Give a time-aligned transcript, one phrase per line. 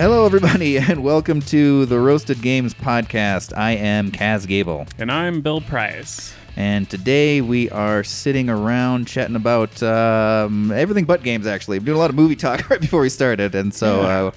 [0.00, 3.54] Hello, everybody, and welcome to the Roasted Games podcast.
[3.54, 6.32] I am Kaz Gable, And I'm Bill Price.
[6.56, 11.46] and today we are sitting around chatting about um, everything but games.
[11.46, 14.30] Actually, we're doing a lot of movie talk right before we started, and so, uh,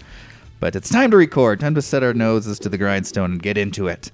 [0.59, 1.61] but it's time to record.
[1.61, 4.11] Time to set our noses to the grindstone and get into it.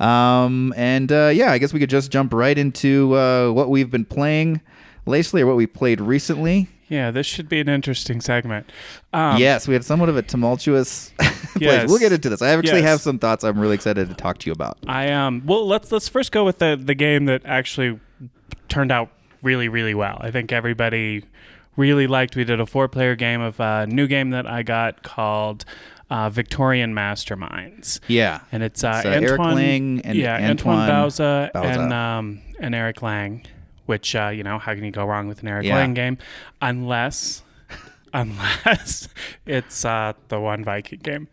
[0.00, 3.90] Um, and uh, yeah, I guess we could just jump right into uh, what we've
[3.90, 4.60] been playing
[5.06, 6.68] lately, or what we played recently.
[6.90, 8.68] Yeah, this should be an interesting segment.
[9.14, 11.56] Um, yes, we had somewhat of a tumultuous place.
[11.58, 11.88] Yes.
[11.88, 12.42] We'll get into this.
[12.42, 12.88] I actually Yes.
[12.90, 14.76] have some thoughts I'm really excited to talk to you about.
[14.86, 15.42] I um.
[15.46, 17.98] Well, let's let's first go with the the game that actually
[18.68, 19.08] turned out
[19.42, 20.18] really really well.
[20.20, 21.24] I think everybody
[21.76, 22.36] really liked.
[22.36, 25.64] We did a four player game of a new game that I got called
[26.10, 28.00] uh, Victorian Masterminds.
[28.08, 28.40] Yeah.
[28.50, 31.64] And it's, uh, It's, uh, Eric Lang and yeah, Antoine, Antoine Bauza, Bauza.
[31.64, 33.42] and um, and Eric Lang,
[33.90, 35.74] which uh, you know how can you go wrong with an Eric Yeah.
[35.76, 36.16] Lang game,
[36.62, 37.42] unless
[38.14, 39.08] unless
[39.46, 41.28] it's uh, the one Viking game,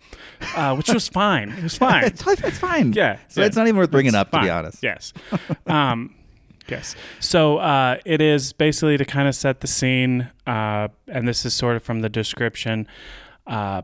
[0.56, 1.50] uh, which was fine.
[1.50, 2.04] It was fine.
[2.04, 2.94] it's, it's fine.
[2.94, 3.48] Yeah, So yeah.
[3.48, 4.84] it's not even worth bringing It's up, to be honest.
[4.84, 5.14] Yes.
[5.68, 6.14] Um,
[6.68, 6.96] yes.
[7.20, 11.54] So uh, it is basically to kind of set the scene, uh, and this is
[11.54, 12.88] sort of from the description
[13.48, 13.82] uh,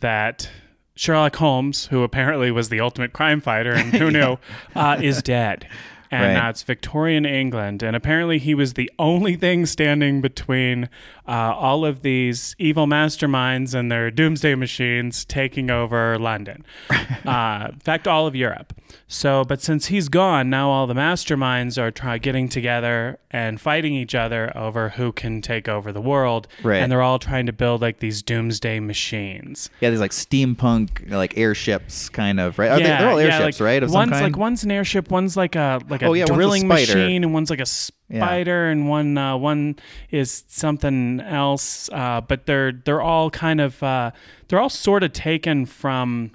[0.00, 0.48] that
[0.94, 4.36] Sherlock Holmes, who apparently was the ultimate crime fighter, and who knew,
[4.74, 5.68] uh, is dead.
[6.10, 6.48] And Right.
[6.50, 10.88] it's Victorian England, and apparently he was the only thing standing between
[11.28, 16.64] uh, all of these evil masterminds and their doomsday machines taking over London.
[17.26, 18.72] uh, in fact, all of Europe.
[19.08, 23.94] So, but since he's gone, now all the masterminds are try- getting together and fighting
[23.94, 26.46] each other over who can take over the world.
[26.62, 26.76] Right.
[26.78, 29.70] And they're all trying to build like these doomsday machines.
[29.80, 32.70] Yeah, these like steampunk like airships kind of, right?
[32.70, 33.82] Are they, they're all airships, like, right?
[33.82, 34.22] One's some kind?
[34.24, 37.24] like one's an airship, one's like a like a Oh, yeah, one's a drilling machine,
[37.24, 39.76] and one's like a spider, and one uh, one
[40.10, 41.88] is something else.
[41.92, 44.10] Uh, but they're they're all kind of uh,
[44.48, 46.30] they're all sort of taken from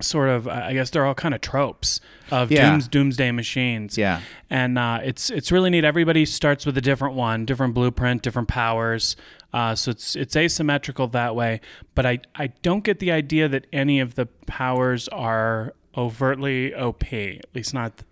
[0.00, 2.00] sort of I guess they're all kind of tropes
[2.30, 2.70] of Yeah.
[2.70, 3.98] dooms, doomsday machines.
[3.98, 4.20] Yeah.
[4.48, 5.84] and uh, it's it's really neat.
[5.84, 9.16] Everybody starts with a different one, different blueprint, different powers.
[9.52, 11.60] Uh, so it's it's asymmetrical that way.
[11.96, 17.12] But I I don't get the idea that any of the powers are overtly OP.
[17.12, 18.04] At least not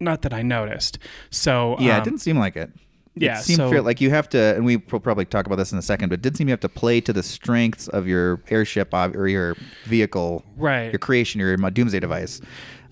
[0.00, 0.98] not that I noticed.
[1.30, 2.70] So Yeah, um, it didn't seem like it.
[3.14, 5.56] yeah, It seemed so- fair, like you have to, and we will probably talk about
[5.56, 7.86] this in a second, but it did seem you have to play to the strengths
[7.88, 10.92] of your airship or your vehicle, Right.
[10.92, 12.40] Your creation, your doomsday device.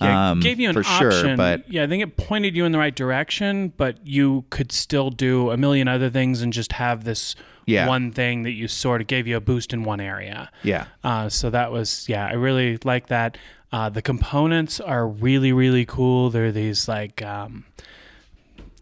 [0.04, 1.10] Yeah, um, gave you an for option.
[1.10, 4.72] sure, but yeah, I think it pointed you in the right direction, but you could
[4.72, 7.34] still do a million other things and just have this
[7.66, 7.86] Yeah.
[7.86, 10.50] one thing that you sort of gave you a boost in one area.
[10.62, 13.38] yeah, Uh, so that was yeah, I really like that.
[13.72, 16.28] Uh, the components are really really cool.
[16.30, 17.64] They're these like um,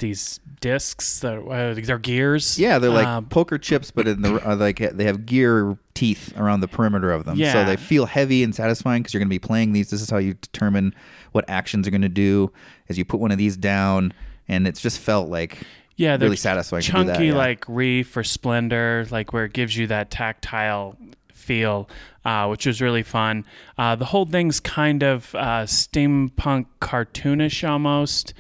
[0.01, 2.59] these discs that uh, they're gears.
[2.59, 6.33] yeah, they're like Um, poker chips, but in the uh, like they have gear teeth
[6.37, 7.53] around the perimeter of them, Yeah.
[7.53, 9.91] so they feel heavy and satisfying because you're going to be playing these.
[9.91, 10.95] This is how you determine
[11.33, 12.53] what actions you're going to do
[12.89, 14.13] as you put one of these down,
[14.49, 15.59] and it's just felt like
[15.97, 17.35] yeah, really satisfying Chunky that, yeah.
[17.35, 20.97] like reef or splendor, like where it gives you that tactile
[21.33, 21.89] feel,
[22.25, 23.45] uh, which was really fun.
[23.77, 28.33] Uh, the whole thing's kind of uh, steampunk cartoonish almost,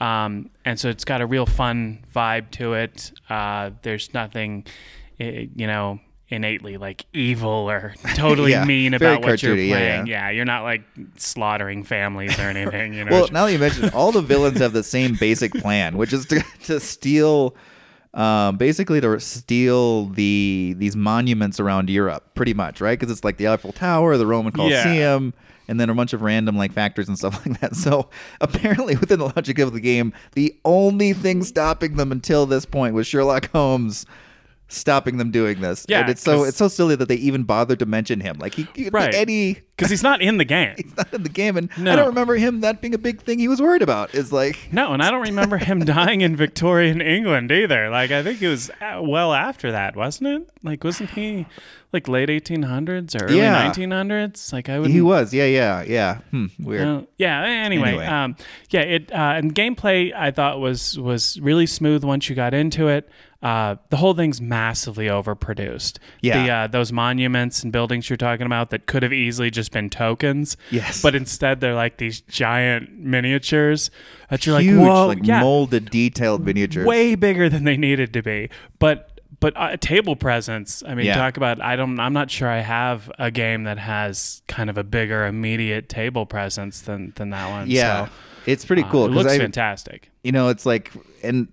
[0.00, 3.12] um, and so it's got a real fun vibe to it.
[3.28, 4.66] Uh, there's nothing,
[5.20, 6.00] eh, you know.
[6.28, 10.06] Innately like evil or totally Yeah, mean about what you're cartoony, yeah, playing.
[10.08, 10.24] yeah.
[10.26, 10.82] Yeah, you're not like
[11.16, 12.94] slaughtering families or anything.
[12.94, 15.96] You know, Well, now that you mentioned, all the villains have the same basic plan,
[15.96, 17.54] which is to, to steal,
[18.16, 22.98] um, basically to steal the these monuments around Europe, pretty much, right?
[22.98, 25.34] Because it's like the Eiffel Tower, the Roman Colosseum,
[25.68, 27.76] and then a bunch of random like factors and stuff like that.
[27.76, 28.08] So
[28.40, 32.94] apparently, within the logic of the game, the only thing stopping them until this point
[32.94, 34.06] was Sherlock Holmes.
[34.68, 37.78] Stopping them doing this, Yeah, and it's so it's so silly that they even bothered
[37.78, 38.36] to mention him.
[38.40, 39.14] Like he, he Right.
[39.14, 40.74] any because he's not in the game.
[40.82, 43.38] he's not in the game, and I don't remember him that being a big thing
[43.38, 44.12] he was worried about.
[44.16, 47.90] Is like, No, and I don't remember him dying in Victorian England either.
[47.90, 50.50] Like I think it was uh, well after that, wasn't it?
[50.64, 51.46] Like wasn't he
[51.92, 53.70] like late 1800s or early Yeah.
[53.72, 54.52] 1900s?
[54.52, 56.16] Like I would he was, yeah, yeah, yeah.
[56.32, 56.88] Hmm, weird.
[56.88, 57.44] Uh, yeah.
[57.44, 58.06] Anyway, Anyway.
[58.06, 58.34] Um,
[58.70, 58.80] yeah.
[58.80, 63.08] It uh, and gameplay I thought was was really smooth once you got into it.
[63.42, 65.98] Uh, the whole thing's massively overproduced.
[66.22, 66.42] Yeah.
[66.42, 69.90] The, uh, those monuments and buildings you're talking about that could have easily just been
[69.90, 70.56] tokens.
[70.70, 71.02] Yes.
[71.02, 73.90] But instead they're like these giant miniatures
[74.30, 76.86] that you're Huge, like, whoa, like yeah, molded, detailed miniatures.
[76.86, 78.48] way bigger than they needed to be.
[78.78, 80.82] But but uh, table presence.
[80.86, 81.16] I mean, Yeah.
[81.16, 81.60] talk about.
[81.60, 82.00] I don't.
[82.00, 86.24] I'm not sure I have a game that has kind of a bigger immediate table
[86.24, 87.68] presence than than that one.
[87.68, 88.12] Yeah, So,
[88.46, 90.10] it's pretty uh, cool It 'cause looks I, fantastic.
[90.24, 90.90] you know, it's like,
[91.22, 91.48] and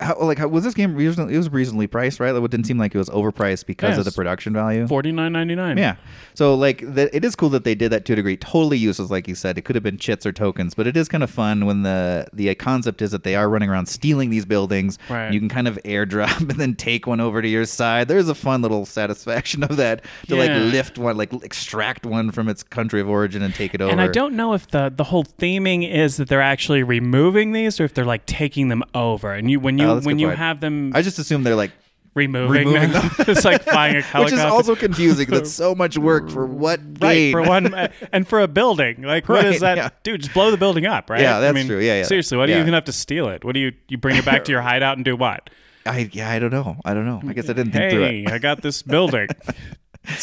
[0.00, 1.34] how, like how, was this game reasonably?
[1.34, 2.32] It was reasonably priced, right?
[2.32, 4.86] Like, it didn't seem like it was overpriced because Yeah, of the production value.
[4.86, 5.76] Forty nine ninety nine.
[5.76, 5.96] Yeah.
[6.34, 8.36] So like the, it is cool that they did that to a degree.
[8.36, 9.58] Totally useless, like you said.
[9.58, 12.26] It could have been chits or tokens, but it is kind of fun when the
[12.32, 14.98] the concept is that they are running around stealing these buildings.
[15.08, 15.32] Right.
[15.32, 18.08] You can kind of airdrop and then take one over to your side.
[18.08, 20.42] There's a fun little satisfaction of that to Yeah.
[20.56, 23.90] like lift one, like extract one from its country of origin and take it over.
[23.92, 27.80] And I don't know if the the whole theming is that they're actually removing these
[27.80, 29.32] or if they're like taking them over.
[29.32, 31.72] And you when you When you have them I just assume they're like
[32.14, 34.36] removing, removing them, it's like flying a helicopter.
[34.36, 35.28] Which is also confusing.
[35.28, 39.28] That's so much work for what Right for one, uh, and for a building, like
[39.28, 39.90] what is that, yeah.
[40.02, 40.22] dude?
[40.22, 41.20] Just blow the building up, right?
[41.20, 41.78] Yeah, I that's mean, true.
[41.78, 42.02] Yeah, yeah.
[42.04, 43.44] Seriously, why do you even have to steal it?
[43.44, 45.50] What do you you bring it back to your hideout and do what?
[45.86, 46.76] I yeah, I don't know.
[46.84, 47.20] I don't know.
[47.26, 48.30] I guess I didn't think through it.
[48.30, 49.28] I got this building.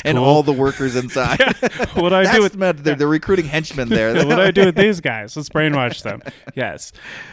[0.04, 1.40] And all the workers inside.
[1.94, 2.54] what do I do with.
[2.54, 4.14] They're, they're recruiting henchmen there.
[4.26, 5.38] what do I do with these guys?
[5.38, 6.22] Let's brainwash them.
[6.56, 6.92] Yes.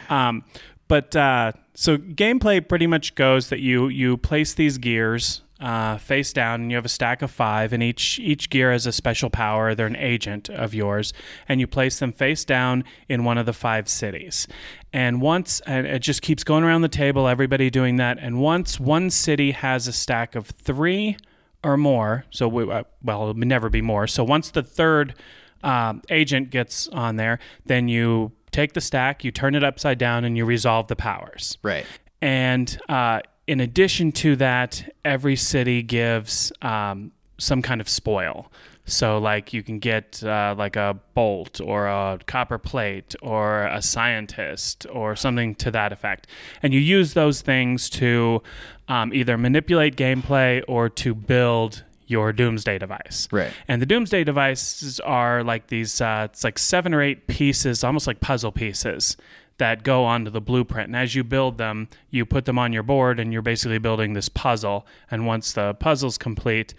[0.09, 0.43] Um,
[0.87, 6.33] but uh, so gameplay pretty much goes that you you place these gears uh, face
[6.33, 9.29] down, and you have a stack of five, and each each gear has a special
[9.29, 9.73] power.
[9.73, 11.13] They're an agent of yours,
[11.47, 14.47] and you place them face down in one of the five cities.
[14.91, 18.17] And once, and it just keeps going around the table, everybody doing that.
[18.19, 21.17] And once one city has a stack of three
[21.63, 24.07] or more, so we, uh, well, it would never be more.
[24.07, 25.15] So once the third
[25.63, 30.23] um, agent gets on there, then you take the stack, you turn it upside down,
[30.23, 31.57] and you resolve the powers.
[31.61, 31.85] right.
[32.21, 38.51] And uh, in addition to that, every city gives um, some kind of spoil.
[38.85, 43.81] So, like, you can get uh, like a bolt or a copper plate or a
[43.81, 46.27] scientist or something to that effect.
[46.63, 48.41] And you use those things to
[48.87, 53.27] um, either manipulate gameplay or to build your doomsday device.
[53.31, 53.51] Right.
[53.67, 58.07] And the doomsday devices are like these, uh, it's like seven or eight pieces, almost
[58.07, 59.17] like puzzle pieces
[59.57, 60.87] that go onto the blueprint.
[60.87, 64.13] And as you build them, you put them on your board and you're basically building
[64.13, 64.85] this puzzle.
[65.09, 66.73] And once the puzzle's complete,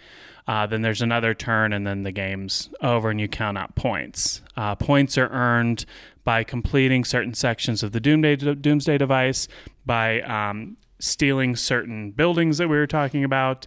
[0.47, 4.41] uh, then there's another turn and then the game's over and you count out points.
[4.55, 5.85] Uh, points are earned
[6.23, 9.47] by completing certain sections of the doomsday, doomsday device,
[9.85, 13.65] by um, stealing certain buildings that we were talking about,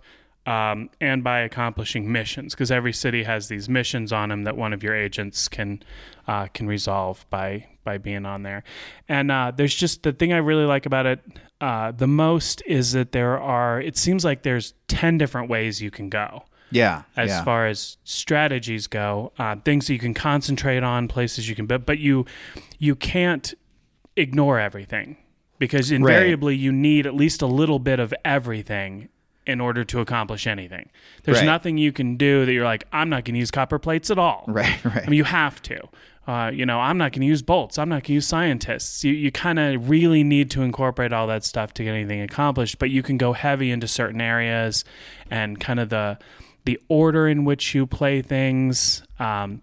[0.50, 4.72] um, and by accomplishing missions because every city has these missions on them that one
[4.72, 5.80] of your agents can
[6.26, 8.64] uh, can resolve by by being on there.
[9.08, 11.20] And uh, there's just the thing I really like about it
[11.60, 13.80] uh, the most is that there are.
[13.80, 17.02] It seems like there's ten different ways you can go Yeah.
[17.16, 17.44] as yeah.
[17.44, 21.86] far as strategies go, uh, things that you can concentrate on, places you can, but
[21.86, 22.26] but you
[22.78, 23.54] you can't
[24.16, 25.16] ignore everything
[25.60, 29.08] because invariably you need at least a little bit of everything
[29.50, 30.88] in order to accomplish anything.
[31.24, 31.46] There's Right.
[31.46, 34.18] nothing you can do that you're like, I'm not going to use copper plates at
[34.18, 34.44] all.
[34.48, 34.82] Right.
[34.84, 35.02] Right.
[35.06, 35.80] I mean, you have to.
[36.26, 37.76] Uh, you know, I'm not going to use bolts.
[37.78, 39.02] I'm not going to use scientists.
[39.04, 42.78] You, you kind of really need to incorporate all that stuff to get anything accomplished.
[42.78, 44.84] But you can go heavy into certain areas,
[45.30, 46.18] and kind of the
[46.66, 49.62] the order in which you play things, um,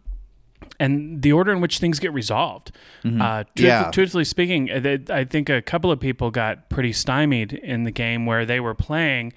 [0.80, 2.72] and the order in which things get resolved.
[3.06, 3.18] Uh, truth-
[3.56, 3.64] Mm-hmm.
[3.66, 3.92] Yeah.
[3.92, 4.70] Truthfully speaking,
[5.10, 8.74] I think a couple of people got pretty stymied in the game where they were
[8.76, 9.32] playing.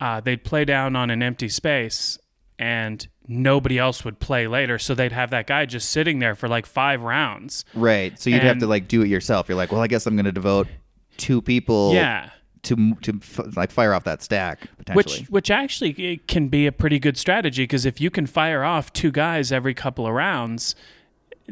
[0.00, 2.18] Uh, they'd play down on an empty space
[2.58, 4.78] and nobody else would play later.
[4.78, 7.64] So they'd have that guy just sitting there for like five rounds.
[7.74, 8.18] right.
[8.18, 9.48] So you'd have to like do it yourself.
[9.48, 10.68] You're like, well, I guess I'm going to devote
[11.16, 11.92] two people.
[11.94, 12.30] Yeah.
[12.64, 15.20] To to f- like fire off that stack potentially.
[15.20, 18.62] Which, which actually it can be a pretty good strategy because if you can fire
[18.62, 20.74] off two guys every couple of rounds,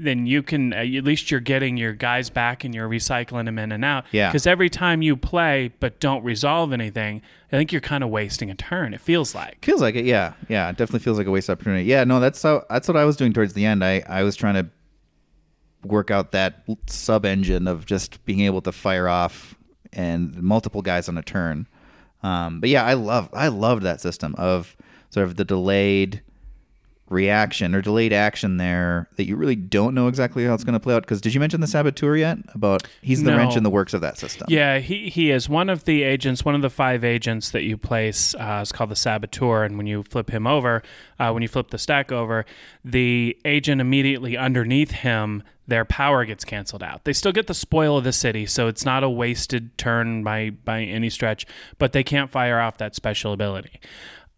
[0.04, 3.58] then you can uh, at least you're getting your guys back and you're recycling them
[3.58, 4.04] in and out.
[4.12, 4.28] Yeah.
[4.28, 8.50] Because every time you play but don't resolve anything, I think you're kind of wasting
[8.50, 8.94] a turn.
[8.94, 9.64] It feels like.
[9.64, 10.68] Feels like it, yeah, yeah.
[10.68, 11.84] It definitely feels like a waste opportunity.
[11.84, 13.84] Yeah, no, that's how that's what I was doing towards the end.
[13.84, 14.70] I I was trying to
[15.84, 19.54] work out that sub engine of just being able to fire off
[19.92, 21.66] and multiple guys on a turn.
[22.22, 24.76] Um, but yeah, I love I loved that system of
[25.10, 26.22] sort of the delayed
[27.10, 30.80] reaction or delayed action there that you really don't know exactly how it's going to
[30.80, 31.02] play out.
[31.02, 32.38] Because did you mention the saboteur yet?
[32.54, 33.36] About he's the No.
[33.38, 34.46] wrench in the works of that system.
[34.50, 37.76] Yeah, he, he is one of the agents, one of the five agents that you
[37.76, 38.34] place.
[38.34, 40.82] Uh, is called the Saboteur, and when you flip him over,
[41.18, 42.44] uh, when you flip the stack over,
[42.84, 47.04] the agent immediately underneath him, their power gets canceled out.
[47.04, 50.50] They still get the spoil of the city, so it's not a wasted turn by
[50.50, 51.46] by any stretch.
[51.78, 53.80] But they can't fire off that special ability.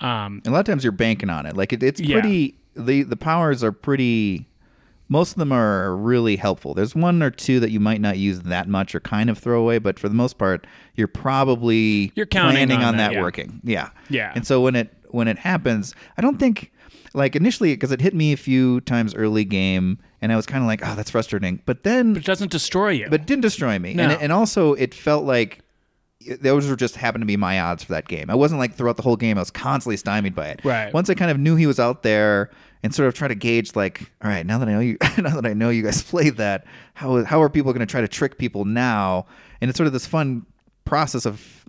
[0.01, 1.57] Um, a lot of times you're banking on it.
[1.57, 2.21] Like it, it's Yeah.
[2.21, 2.57] pretty.
[2.75, 4.47] The the powers are pretty.
[5.09, 6.73] Most of them are really helpful.
[6.73, 9.61] There's one or two that you might not use that much or kind of throw
[9.61, 13.15] away, but for the most part, you're probably You're counting planning on on that, that
[13.15, 13.23] yeah.
[13.23, 13.61] working.
[13.65, 14.33] Yeah, Yeah.
[14.35, 16.71] And so when it when it happens, I don't think
[17.13, 20.63] like initially because it hit me a few times early game, and I was kind
[20.63, 21.61] of like, oh, that's frustrating.
[21.67, 23.09] But then it doesn't destroy you.
[23.11, 23.95] but it didn't destroy me.
[23.95, 24.05] No.
[24.05, 25.61] And, and also, it felt like
[26.41, 28.29] those were just happened to be my odds for that game.
[28.29, 30.61] I wasn't like throughout the whole game I was constantly stymied by it.
[30.65, 30.93] Right.
[30.93, 32.51] Once I kind of knew he was out there
[32.83, 35.41] and sort of try to gauge like, all right, now that I know you now
[35.41, 38.09] that I know you guys played that, how how are people going to try to
[38.09, 39.27] trick people now?
[39.61, 40.45] And it's sort of this fun
[40.85, 41.65] process of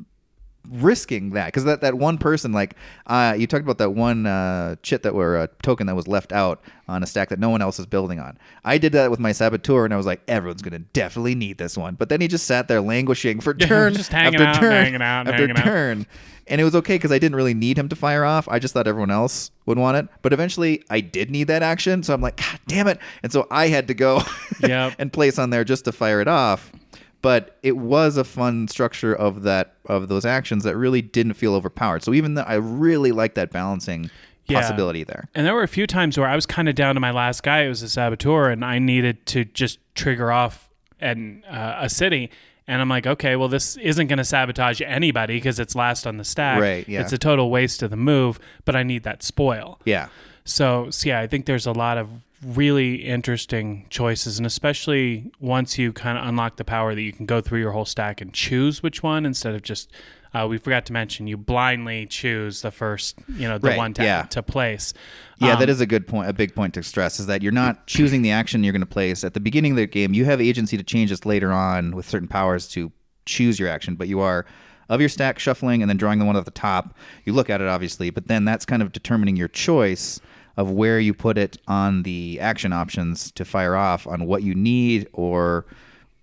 [0.69, 2.75] risking that because that, that one person like
[3.07, 6.31] uh, you talked about that one uh, chit that were a token that was left
[6.31, 8.37] out on a stack that no one else is building on.
[8.63, 11.77] I did that with my saboteur and i was like everyone's gonna definitely need this
[11.77, 11.95] one.
[11.95, 15.01] But then he just sat there languishing for turn just hanging after out, turn hanging
[15.01, 15.63] out, after hanging out.
[15.63, 16.05] turn.
[16.47, 18.47] And it was okay because i didn't really need him to fire off.
[18.49, 20.07] I just thought everyone else would want it.
[20.21, 22.03] But eventually i did need that action.
[22.03, 22.99] So i'm like god damn it.
[23.23, 24.21] And so i had to go
[24.61, 24.95] Yep.
[24.99, 26.71] and place on there just to fire it off
[27.21, 31.53] but it was a fun structure of that of those actions that really didn't feel
[31.55, 32.03] overpowered.
[32.03, 34.09] So even though I really like that balancing
[34.47, 34.59] Yeah.
[34.61, 35.29] possibility there.
[35.35, 37.43] And there were a few times where I was kind of down to my last
[37.43, 37.61] guy.
[37.61, 40.67] It was a saboteur, and I needed to just trigger off
[40.99, 42.29] an, uh, a city.
[42.67, 46.17] And I'm like, okay, well, this isn't going to sabotage anybody because it's last on
[46.17, 46.59] the stack.
[46.61, 47.01] Right, yeah.
[47.01, 49.79] It's a total waste of the move, but I need that spoil.
[49.85, 50.07] Yeah.
[50.43, 52.09] So, so yeah, I think there's a lot of
[52.45, 57.25] really interesting choices, and especially once you kind of unlock the power that you can
[57.25, 59.91] go through your whole stack and choose which one instead of just.
[60.33, 63.93] Uh, we forgot to mention you blindly choose the first, you know, the Right, one
[63.95, 64.21] to, yeah.
[64.29, 64.93] to place.
[65.41, 66.29] Yeah, Um, that is a good point.
[66.29, 68.85] A big point to stress is that you're not choosing the action you're going to
[68.85, 70.13] place at the beginning of the game.
[70.13, 72.93] You have agency to change this later on with certain powers to
[73.25, 74.45] choose your action, but you are
[74.87, 76.95] of your stack shuffling and then drawing the one at the top.
[77.25, 80.21] You look at it obviously, but then that's kind of determining your choice
[80.57, 84.53] of where you put it on the action options to fire off on what you
[84.53, 85.65] need or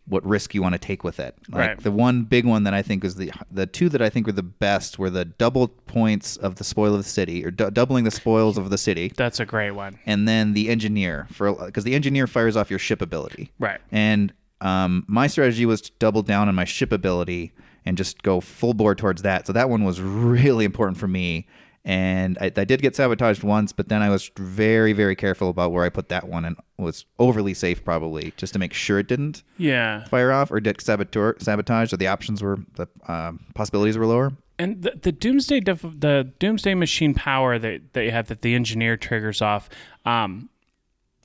[0.07, 1.35] what risk you want to take with it.
[1.51, 1.81] Like Right.
[1.83, 4.33] the one big one that I think is the the two that I think were
[4.33, 8.05] the best were the double points of the spoil of the city or du- doubling
[8.05, 9.99] the spoils of the city That's a great one.
[10.07, 13.51] and then the engineer for because the engineer fires off your ship ability.
[13.59, 13.81] Right.
[13.93, 14.33] And
[14.63, 17.53] um, my strategy was to double down on my ship ability
[17.85, 19.47] and just go full bore towards that.
[19.47, 21.47] So that one was really important for me.
[21.89, 25.73] And I, I did get sabotaged once, but then I was very, very careful about
[25.73, 29.09] where I put that one and was overly safe probably just to make sure it
[29.09, 30.05] didn't Yeah.
[30.05, 34.35] fire off or get saboteur, sabotage or the options were the um, possibilities were lower.
[34.59, 38.55] And the, the doomsday def- the doomsday machine power that, that you have that the
[38.55, 39.71] engineer triggers off.
[40.05, 40.51] Um,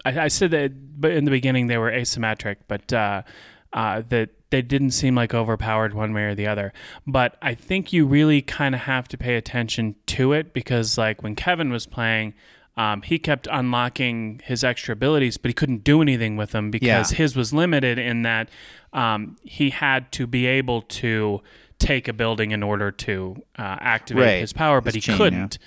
[0.05, 3.23] I, I said that, but in the beginning they were asymmetric, but uh,
[3.73, 6.71] uh, that they didn't seem like overpowered one way or the other.
[7.07, 11.23] But I think you really kind of have to pay attention to it because, like
[11.23, 12.33] when Kevin was playing.
[12.75, 17.11] Um, he kept unlocking his extra abilities, but he couldn't do anything with them because
[17.11, 17.17] Yeah.
[17.17, 18.49] his was limited in that
[18.93, 21.43] um, he had to be able to
[21.77, 24.39] take a building in order to uh, activate Right.
[24.41, 25.59] his power, but His he chain, couldn't.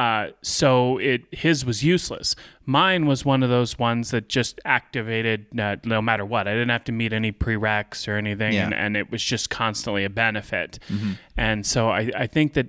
[0.00, 2.34] Uh, so it his was useless.
[2.64, 6.48] Mine was one of those ones that just activated uh, no matter what.
[6.48, 8.64] I didn't have to meet any prereqs or anything, Yeah.
[8.64, 10.78] and, and it was just constantly a benefit.
[10.88, 11.12] Mm-hmm.
[11.36, 12.68] And so I, I think that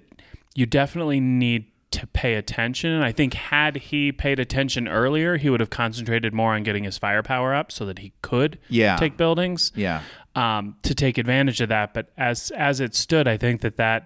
[0.55, 3.01] you definitely need to pay attention.
[3.01, 6.97] I think had he paid attention earlier, he would have concentrated more on getting his
[6.97, 8.95] firepower up so that he could Yeah.
[8.97, 10.01] take buildings Yeah.
[10.35, 11.93] um, to take advantage of that.
[11.93, 14.01] But as as it stood, I think that that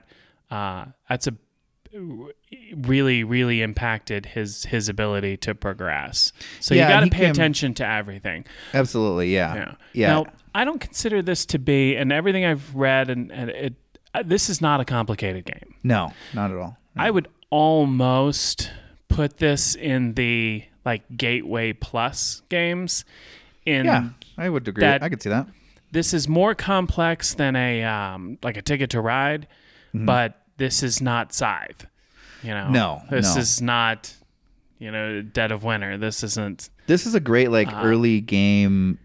[0.51, 1.33] uh, that's a
[2.75, 6.31] really really impacted his his ability to progress.
[6.59, 8.45] So Yeah, you got to pay attention to everything.
[8.73, 9.33] Absolutely.
[9.33, 9.55] Yeah.
[9.55, 9.73] Yeah.
[9.93, 10.07] Yeah.
[10.07, 13.73] Now I don't consider this to be, and everything I've read, and, and it
[14.13, 15.75] uh, this is not a complicated game.
[15.83, 16.77] no, not at all.
[16.95, 18.71] I would almost
[19.09, 23.03] put this in the like Gateway Plus games.
[23.65, 24.85] In Yeah, I would agree.
[24.85, 25.47] I could see that.
[25.91, 29.47] this is more complex than a um, like a ticket to ride,
[29.93, 31.85] but this is not Scythe.
[32.43, 32.69] You know.
[32.69, 33.41] No, this no.
[33.41, 34.13] is not
[34.79, 35.97] you know Dead of Winter.
[35.97, 36.69] This isn't.
[36.87, 38.99] This is a great like Uh, early game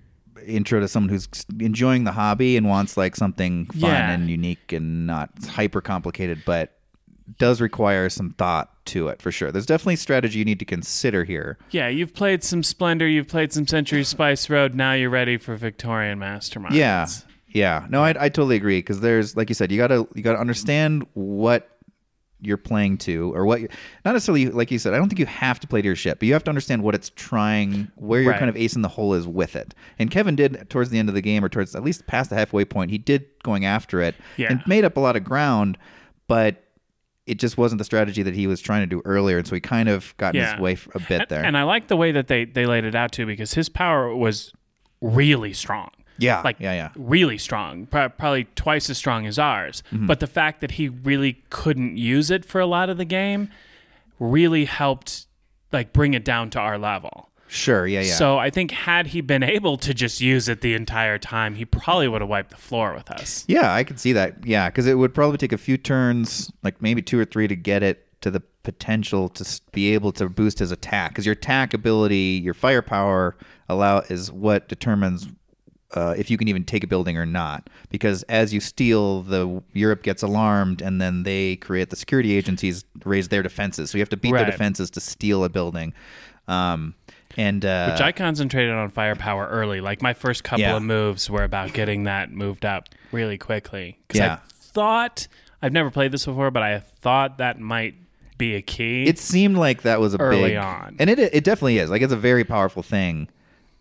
[0.46, 1.28] intro to someone who's
[1.58, 4.10] enjoying the hobby and wants like something fun Yeah.
[4.10, 6.76] and unique and not hyper complicated, but
[7.38, 9.52] does require some thought to it for sure.
[9.52, 11.58] There's definitely strategy you need to consider here.
[11.70, 14.74] Yeah, you've played some Splendor, you've played some Century Spice Road.
[14.74, 16.72] Now you're ready for Victorian Masterminds.
[16.72, 17.06] Yeah,
[17.52, 17.86] yeah.
[17.90, 21.06] No, I, I totally agree because there's like you said, you gotta you gotta understand
[21.14, 21.66] what
[22.42, 23.60] you're playing to or what
[24.04, 24.94] not necessarily like you said.
[24.94, 26.82] I don't think you have to play to your ship, but you have to understand
[26.82, 28.38] what it's trying, where your Right.
[28.38, 29.74] kind of ace in the hole is with it.
[29.98, 32.36] And Kevin did towards the end of the game or towards at least past the
[32.36, 34.48] halfway point, he did going after it Yeah.
[34.52, 35.76] and made up a lot of ground,
[36.26, 36.64] but.
[37.26, 39.60] It just wasn't the strategy that he was trying to do earlier, and so he
[39.60, 41.44] kind of got in his way a bit there.
[41.44, 44.12] And I like the way that they they laid it out too, because his power
[44.16, 44.52] was
[45.00, 45.90] really strong.
[46.22, 46.90] Yeah, like yeah, yeah.
[46.96, 49.82] really strong, probably twice as strong as ours.
[49.92, 50.06] Mm-hmm.
[50.06, 53.50] But the fact that he really couldn't use it for a lot of the game
[54.18, 55.26] really helped
[55.72, 57.30] like bring it down to our level.
[57.50, 57.84] Sure.
[57.84, 58.02] Yeah.
[58.02, 58.14] Yeah.
[58.14, 61.64] So I think had he been able to just use it the entire time, he
[61.64, 63.44] probably would have wiped the floor with us.
[63.48, 64.46] Yeah, I could see that.
[64.46, 67.56] Yeah, because it would probably take a few turns, like maybe two or three, to
[67.56, 71.10] get it to the potential to be able to boost his attack.
[71.10, 73.36] Because your attack ability, your firepower,
[73.68, 75.26] allow is what determines
[75.94, 77.68] uh, if you can even take a building or not.
[77.90, 82.84] Because as you steal, the Europe gets alarmed, and then they create the security agencies
[83.04, 83.90] raise their defenses.
[83.90, 85.92] So you have to beat their defenses to steal a building.
[86.48, 86.94] Um,
[87.36, 89.80] and uh, Which I concentrated on firepower early.
[89.80, 90.76] Like my first couple Yeah.
[90.76, 93.98] of moves were about getting that moved up really quickly.
[94.08, 94.34] 'Cause Yeah.
[94.34, 95.28] I thought
[95.62, 97.94] I've never played this before, but I thought that might
[98.38, 99.04] be a key.
[99.04, 100.96] it seemed like that was a Early big, on.
[100.98, 101.90] and it it definitely is.
[101.90, 103.28] Like it's a very powerful thing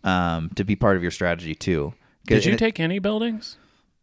[0.03, 1.93] um, to be part of your strategy too.
[2.37, 3.57] Did you it- take any buildings?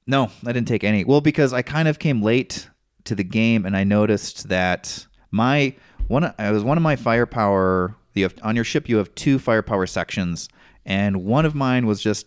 [0.06, 1.04] No, I didn't take any.
[1.04, 2.68] Well, because I kind of came late
[3.04, 5.74] to the game, and I noticed that my
[6.06, 7.96] one I was one of my firepower.
[8.14, 8.88] You have on your ship.
[8.88, 10.48] You have two firepower sections,
[10.84, 12.26] and one of mine was just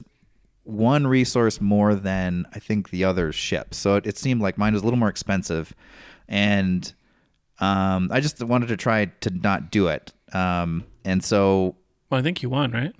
[0.63, 3.73] one resource more than I think the other ship.
[3.73, 5.73] So it, it seemed like mine was a little more expensive,
[6.27, 6.91] and
[7.59, 10.13] um, I just wanted to try to not do it.
[10.33, 11.75] Um, and so
[12.09, 12.93] Well, I think you won, right?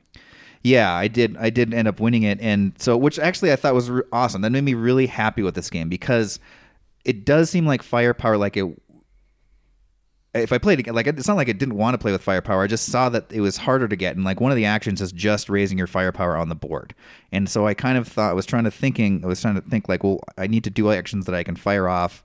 [0.64, 1.38] Yeah, I did.
[1.38, 4.42] I did end up winning it, and so which actually I thought was re- awesome.
[4.42, 6.40] That made me really happy with this game because
[7.06, 8.38] it does seem like firepower.
[8.38, 8.66] Like it,
[10.34, 12.64] if I played it, like it's not like I didn't want to play with firepower.
[12.64, 15.02] I just saw that it was harder to get, and like one of the actions
[15.02, 16.94] is just raising your firepower on the board.
[17.32, 19.24] And so I kind of thought I was trying to thinking.
[19.24, 21.56] I was trying to think like, well, I need to do actions that I can
[21.56, 22.22] fire off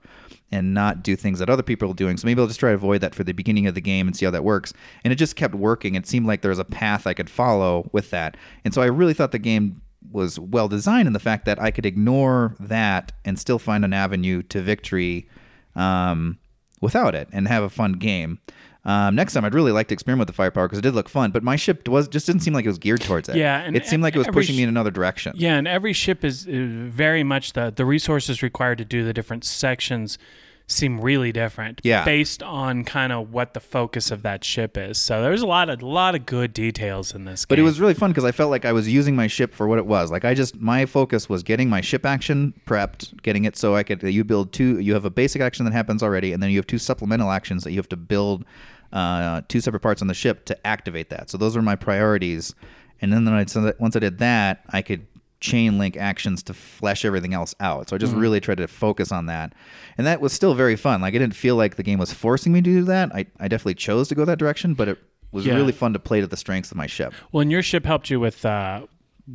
[0.55, 2.17] and not do things that other people are doing.
[2.17, 4.15] So maybe I'll just try to avoid that for the beginning of the game and
[4.15, 4.73] see how that works.
[5.03, 5.95] And it just kept working.
[5.95, 8.37] It seemed like there was a path I could follow with that.
[8.63, 9.81] And so I really thought the game
[10.11, 13.93] was well designed in the fact that I could ignore that and still find an
[13.93, 15.27] avenue to victory
[15.75, 16.37] um,
[16.81, 18.39] without it and have a fun game.
[18.85, 21.09] Um, next time, I'd really like to experiment with the firepower because it did look
[21.09, 23.35] fun, but my ship was just didn't seem like it was geared towards it.
[23.35, 25.33] Yeah, and it seemed like it was pushing sh- me in another direction.
[25.35, 29.11] Yeah, and every ship is, is very much the the resources required to do the
[29.11, 30.19] different sections
[30.67, 31.81] seem really different.
[31.83, 32.03] Yeah.
[32.05, 34.97] based on kind of what the focus of that ship is.
[34.97, 37.45] So there's a lot of lot of good details in this.
[37.45, 37.63] But game.
[37.63, 39.77] it was really fun because I felt like I was using my ship for what
[39.77, 40.11] it was.
[40.11, 43.83] Like I just my focus was getting my ship action prepped, getting it so I
[43.83, 44.01] could.
[44.01, 44.79] You build two.
[44.79, 47.63] You have a basic action that happens already, and then you have two supplemental actions
[47.63, 48.45] that you have to build
[48.91, 51.29] uh, two separate parts on the ship to activate that.
[51.29, 52.55] So those were my priorities.
[53.01, 55.05] And then, then I once I did that, I could
[55.45, 57.89] chain link actions to flesh everything else out.
[57.89, 59.53] So I just really tried to focus on that.
[59.97, 61.01] And that was still very fun.
[61.01, 63.13] Like I didn't feel like the game was forcing me to do that.
[63.13, 64.97] I, I definitely chose to go that direction, but it
[65.31, 65.55] was Yeah.
[65.55, 67.13] really fun to play to the strengths of my ship.
[67.31, 68.81] well, and your ship helped you with uh,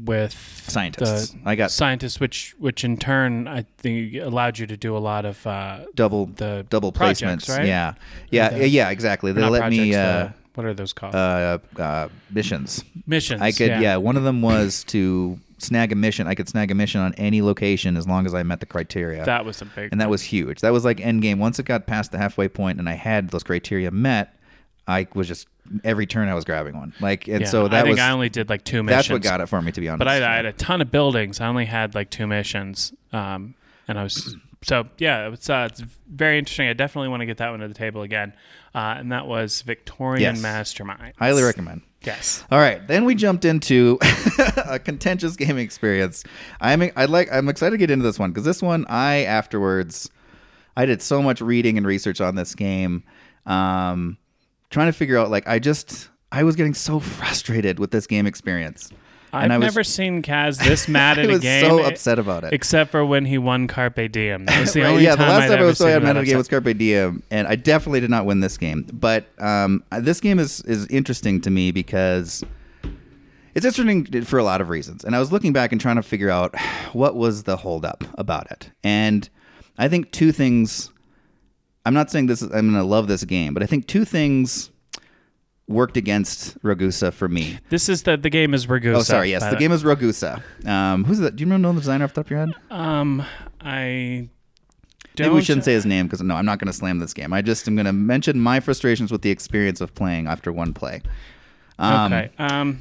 [0.04, 0.32] with
[0.68, 1.34] Scientists.
[1.44, 5.24] I got scientists, which which in turn I think allowed you to do a lot
[5.24, 7.56] of uh, double the double projects, placements.
[7.58, 7.66] right?
[7.66, 7.94] Yeah,
[8.30, 8.90] yeah, The- yeah.
[8.90, 9.32] Exactly.
[9.32, 11.14] They let me uh, the- what are those called?
[11.14, 12.84] uh, uh, missions.
[13.06, 13.40] Missions.
[13.42, 13.68] I could.
[13.82, 13.96] Yeah.
[13.96, 16.26] One of them was to snag a mission.
[16.26, 19.24] I could snag a mission on any location as long as I met the criteria.
[19.24, 19.90] that was a big.
[19.92, 20.60] and that was huge.
[20.60, 21.38] That was like end game.
[21.38, 24.34] Once it got past the halfway point and I had those criteria met,
[24.86, 25.46] I was just
[25.84, 26.92] every turn I was grabbing one.
[27.00, 29.08] Like and yeah, so that I think was I only did like two missions.
[29.08, 29.98] that's what got it for me to be honest.
[30.00, 31.40] But I, I had a ton of buildings.
[31.40, 33.54] I only had like two missions, um,
[33.86, 35.28] and I was so yeah.
[35.30, 36.68] It's uh, it's very interesting.
[36.68, 38.32] I definitely want to get that one to the table again,
[38.74, 40.42] uh, and that was Victorian Yes.
[40.42, 41.14] Mastermind.
[41.18, 41.82] highly recommend.
[42.02, 42.44] Yes.
[42.50, 43.98] All right, then we jumped into
[44.66, 46.24] a contentious gaming experience.
[46.60, 50.08] I'm I like I'm excited to get into this one because this one I afterwards
[50.76, 53.02] I did so much reading and research on this game,
[53.44, 54.16] um,
[54.70, 58.26] trying to figure out like I just I was getting so frustrated with this game
[58.26, 58.90] experience.
[59.32, 61.64] I've I was, never seen Kaz this mad at a game.
[61.64, 62.52] I was so upset about it.
[62.52, 64.46] Except for when he won Carpe Diem.
[64.46, 66.26] That was the only yeah, the last I'd time I was so mad at a
[66.26, 66.48] game was.
[66.48, 68.86] Carpe Diem, and I definitely did not win this game.
[68.92, 72.42] But um, this game is is interesting to me because
[73.54, 75.04] it's interesting for a lot of reasons.
[75.04, 76.58] And I was looking back and trying to figure out
[76.92, 78.70] what was the holdup about it.
[78.82, 79.28] And
[79.78, 80.90] I think two things.
[81.86, 84.04] I'm not saying this is I'm going to love this game, but I think two
[84.04, 84.69] things
[85.70, 87.58] worked against Ragusa for me.
[87.70, 88.96] This is the the game is Ragusa.
[88.96, 89.30] Oh, sorry.
[89.30, 90.42] Yes, the game is Ragusa.
[90.66, 91.36] Um, who's that?
[91.36, 92.54] Do you know the designer off the top of your head?
[92.70, 93.24] Um,
[93.60, 94.28] I.
[95.16, 97.12] Don't, Maybe we shouldn't say his name because no, I'm not going to slam this
[97.12, 97.32] game.
[97.32, 100.72] I just am going to mention my frustrations with the experience of playing after one
[100.72, 101.02] play.
[101.78, 102.30] Um, Okay.
[102.38, 102.80] Um,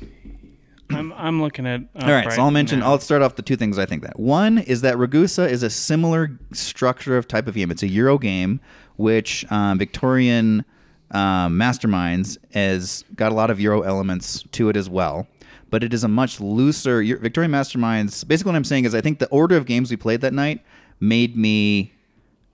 [0.91, 1.81] I'm I'm looking at.
[1.95, 2.79] All right, so I'll mention.
[2.79, 2.87] now.
[2.87, 5.69] I'll start off the two things I think that one is that Ragusa is a
[5.69, 7.69] similar structure of type of game.
[7.71, 8.59] It's a Euro game,
[8.95, 10.65] which um, Victorian
[11.11, 15.27] um, Masterminds has got a lot of Euro elements to it as well.
[15.69, 18.27] But it is a much looser Victorian Masterminds.
[18.27, 20.63] Basically, what I'm saying is, I think the order of games we played that night
[20.99, 21.93] made me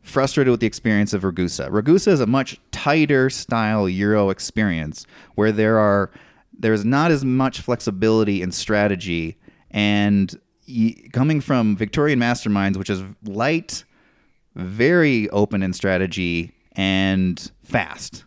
[0.02, 1.70] frustrated with the experience of Ragusa.
[1.70, 6.12] Ragusa is a much tighter style Euro experience where there are
[6.58, 9.38] there's not as much flexibility in strategy,
[9.72, 10.39] and
[11.12, 13.84] coming from Victorian Masterminds, which is light,
[14.56, 18.26] very open in strategy and fast.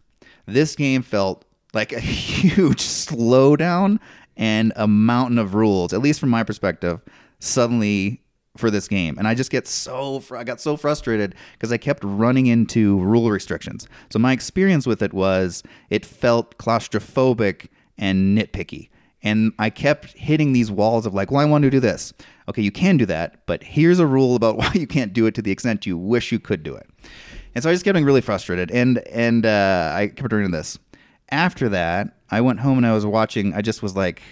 [0.49, 3.99] This game felt like a huge slowdown
[4.37, 7.03] and a mountain of rules, at least from my perspective,
[7.39, 8.23] suddenly
[8.57, 9.19] for this game.
[9.19, 12.99] And I just get so fr- I got so frustrated because I kept running into
[13.01, 13.87] rule restrictions.
[14.11, 18.89] So my experience with it was it felt claustrophobic and nitpicky.
[19.23, 22.13] And I kept hitting these walls of like, well, I want to do this.
[22.49, 25.35] Okay, you can do that, but here's a rule about why you can't do it
[25.35, 26.89] to the extent you wish you could do it.
[27.59, 30.79] And so I just kept getting really frustrated, and and uh, I kept doing this.
[31.31, 33.53] After that, I went home and I was watching.
[33.53, 34.23] I just was like,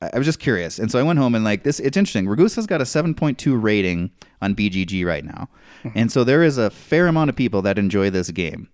[0.00, 1.80] I I was just curious, and so I went home and like this.
[1.80, 2.24] It's interesting.
[2.24, 5.50] Ragusa's got a 7.2 rating on BGG right now,
[5.94, 8.70] and so there is a fair amount of people that enjoy this game.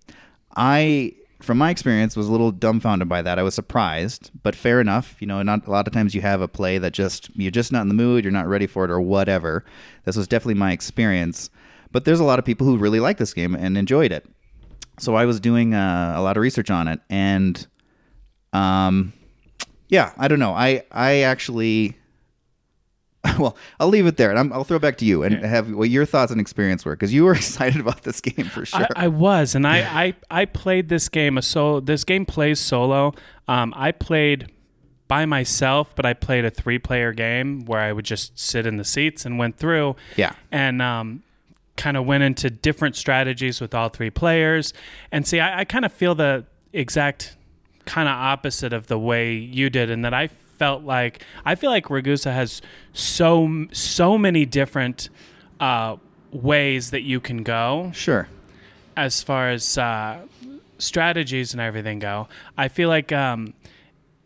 [0.55, 3.37] I, from my experience, was a little dumbfounded by that.
[3.37, 5.17] I was surprised, but fair enough.
[5.19, 7.73] You know, not a lot of times you have a play that just you're just
[7.73, 9.65] not in the mood, you're not ready for it, or whatever.
[10.05, 11.49] This was definitely my experience.
[11.95, 14.25] But there's a lot of people who really like this game and enjoyed it.
[14.99, 17.65] So I was doing uh, a lot of research on it, and
[18.51, 19.13] um,
[19.87, 20.51] yeah, I don't know.
[20.51, 21.95] I I actually.
[23.39, 25.71] Well, I'll leave it there, and I'm, I'll throw it back to you and have
[25.71, 28.87] what your thoughts and experience were because you were excited about this game for sure.
[28.95, 32.59] I, I was, and I, I I played this game a so this game plays
[32.59, 33.13] solo.
[33.47, 34.51] Um, I played
[35.07, 38.75] by myself, but I played a three player game where I would just sit in
[38.75, 39.95] the seats and went through.
[40.17, 40.35] Yeah.
[40.51, 41.23] and um,
[41.77, 44.73] kind of went into different strategies with all three players.
[45.11, 47.35] And see, I, I kind of feel the exact
[47.85, 51.69] kind of opposite of the way you did, in that I felt like I feel
[51.69, 52.61] like Ragusa has
[52.93, 55.09] so so many different
[55.59, 55.97] uh,
[56.31, 58.27] ways that you can go sure.
[58.95, 60.21] as far as uh,
[60.77, 62.27] strategies and everything go.
[62.57, 63.53] I feel like um,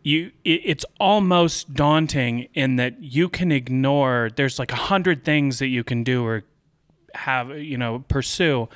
[0.02, 4.30] you it, it's almost daunting in that you can ignore.
[4.34, 6.44] There's like a hundred things that you can do or
[7.14, 8.68] have you know pursue.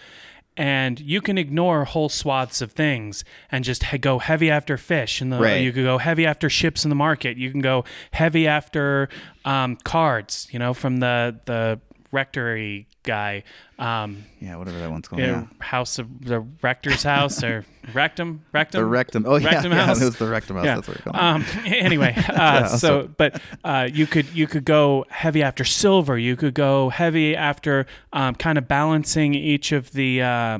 [0.56, 5.20] And you can ignore whole swaths of things and just he- go heavy after fish,
[5.20, 5.56] and Right.
[5.60, 7.36] you could go heavy after ships in the market.
[7.36, 9.08] You can go heavy after
[9.44, 11.80] um, cards, you know, from the the
[12.12, 13.44] rectory guy.
[13.78, 15.20] Um, Yeah, whatever that one's called.
[15.20, 15.44] yeah, Yeah.
[15.60, 17.64] house of the rector's house or
[17.94, 19.24] rectum rectum The rectum.
[19.26, 20.00] Oh yeah, rectum yeah, house.
[20.00, 20.64] it was the rectum house.
[20.64, 20.74] Yeah.
[20.76, 21.22] That's what we call it.
[21.22, 26.16] Um, anyway, uh, so so- but uh, you could you could go heavy after silver.
[26.18, 30.58] You could go heavy after um, kind of balancing each of the uh,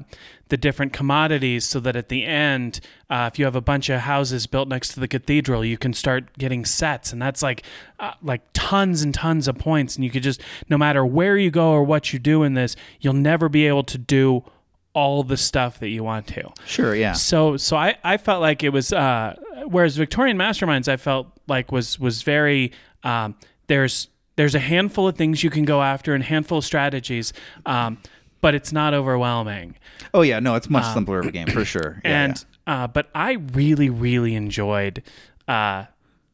[0.54, 2.78] the different commodities, so that at the end,
[3.10, 5.92] uh, if you have a bunch of houses built next to the cathedral, you can
[5.92, 7.64] start getting sets, and that's like
[7.98, 9.96] uh, like tons and tons of points.
[9.96, 12.76] And you could just no matter where you go or what you do in this,
[13.00, 14.44] you'll never be able to do
[14.92, 16.48] all the stuff that you want to.
[16.66, 16.94] Sure.
[16.94, 17.14] Yeah.
[17.14, 19.34] So so I, I felt like it was uh,
[19.66, 22.70] whereas Victorian Masterminds I felt like was was very
[23.02, 23.34] um,
[23.66, 27.32] there's there's a handful of things you can go after and handful of strategies,
[27.66, 27.98] um,
[28.44, 29.74] but it's not overwhelming.
[30.12, 30.38] Oh yeah.
[30.38, 31.98] No, it's much simpler of a game for sure.
[32.04, 35.02] Yeah, and Uh, but I really really enjoyed
[35.48, 35.86] uh,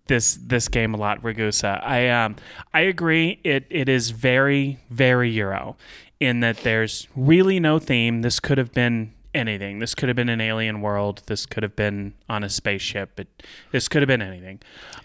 [0.09, 1.81] this this game a lot, Ragusa.
[1.85, 2.35] I um
[2.75, 5.77] I agree it it is very very Euro
[6.19, 8.23] in that there's really no theme.
[8.23, 9.79] This could have been anything.
[9.79, 11.23] This could have been an alien world.
[11.27, 13.19] This could have been on a spaceship.
[13.21, 13.29] It,
[13.71, 14.61] this could have been anything.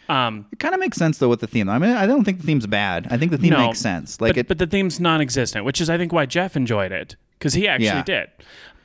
[0.09, 1.69] Um, It kind of makes sense though with the theme.
[1.69, 3.07] I mean, I don't think the theme's bad.
[3.11, 4.19] I think the theme no, makes sense.
[4.21, 4.47] Like but, it.
[4.47, 7.85] but the theme's non-existent, which is I think why Jeff enjoyed it because he actually
[7.87, 8.03] Yeah.
[8.03, 8.27] did.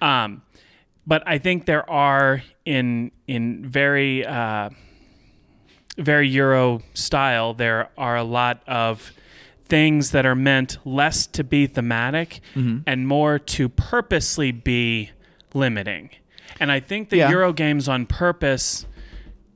[0.02, 0.42] Um,
[1.06, 4.70] but I think there are in in very uh,
[5.98, 7.54] very Euro style.
[7.54, 9.12] There are a lot of
[9.64, 12.78] things that are meant less to be thematic Mm-hmm.
[12.86, 15.10] and more to purposely be
[15.54, 16.10] limiting.
[16.58, 17.30] And I think the Yeah.
[17.30, 18.86] Euro games on purpose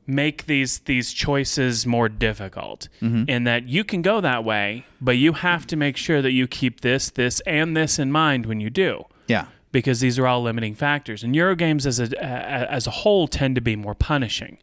[0.07, 3.29] make these these choices more difficult Mm-hmm.
[3.29, 6.47] in that you can go that way, but you have to make sure that you
[6.47, 9.47] keep this, this, and this in mind when you do yeah.
[9.73, 11.23] because these are all limiting factors.
[11.25, 14.59] And Euro games as a as a whole tend to be more punishing,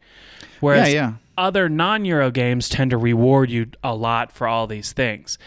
[0.60, 1.12] whereas Yeah, yeah.
[1.36, 5.38] other non-Euro games tend to reward you a lot for all these things.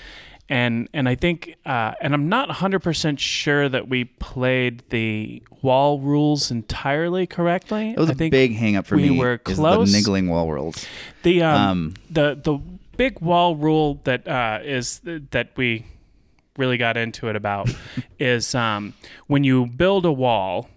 [0.48, 6.00] And and I think uh, and I'm not 100% sure that we played the wall
[6.00, 7.92] rules entirely correctly.
[7.92, 9.10] It was I a big hang up for we me.
[9.12, 9.92] We were is close.
[9.92, 10.86] the niggling wall worlds.
[11.24, 12.60] The um, Um, the the
[12.96, 15.88] big wall rule that uh, is that we
[16.58, 17.70] really got into it about
[18.20, 18.94] is um,
[19.28, 20.70] when you build a wall,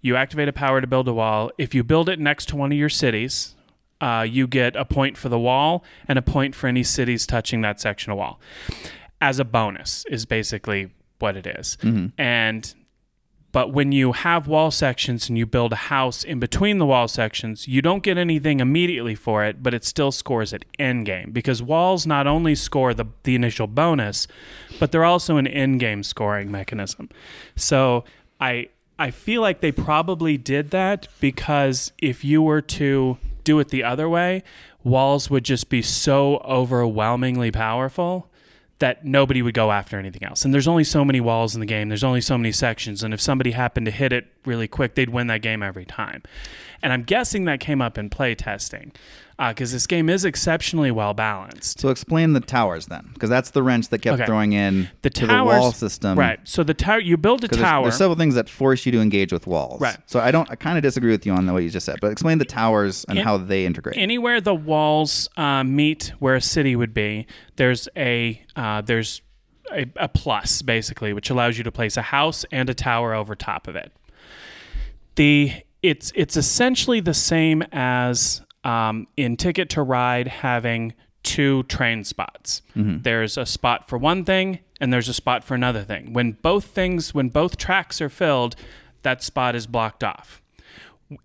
[0.00, 1.50] you activate a power to build a wall.
[1.58, 3.54] If you build it next to one of your cities,
[4.02, 7.62] uh, you get a point for the wall and a point for any cities touching
[7.62, 8.40] that section of wall.
[9.20, 11.78] As a bonus is basically what it is.
[12.18, 12.74] And
[13.52, 17.06] But when you have wall sections and you build a house in between the wall
[17.06, 21.30] sections, you don't get anything immediately for it, but it still scores at end game
[21.32, 24.26] because walls not only score the, the initial bonus,
[24.80, 27.08] but they're also an end game scoring mechanism.
[27.54, 28.04] So
[28.40, 33.68] I I feel like they probably did that because if you were to do it
[33.68, 34.42] the other way,
[34.84, 38.28] walls would just be so overwhelmingly powerful
[38.78, 40.44] that nobody would go after anything else.
[40.44, 41.88] And there's only so many walls in the game.
[41.88, 43.04] There's only so many sections.
[43.04, 46.24] And if somebody happened to hit it really quick, they'd win that game every time.
[46.82, 48.92] And I'm guessing that came up in play testing
[49.48, 51.80] because uh, this game is exceptionally well balanced.
[51.80, 54.26] So explain the towers then, because that's the wrench that kept Okay.
[54.26, 56.18] throwing in The to towers, the wall system.
[56.18, 56.38] right?
[56.44, 57.82] So the tower, you build a 'Cause there's- tower.
[57.84, 59.80] There's, several things that force you to engage with walls.
[59.80, 59.96] Right.
[60.06, 60.50] So I don't.
[60.50, 63.04] I kind of disagree with you on what you just said, but explain the towers
[63.08, 63.96] and In- how they integrate.
[63.96, 67.26] anywhere the walls uh, meet where a city would be,
[67.56, 69.22] there's a uh, there's
[69.72, 73.34] a, a plus basically, which allows you to place a house and a tower over
[73.34, 73.92] top of it.
[75.16, 75.52] The
[75.82, 82.62] it's it's essentially the same as um, in Ticket to Ride having two train spots.
[83.02, 86.12] There's a spot for one thing and there's a spot for another thing.
[86.12, 88.56] When both things when both tracks are filled,
[89.02, 90.42] that spot is blocked off.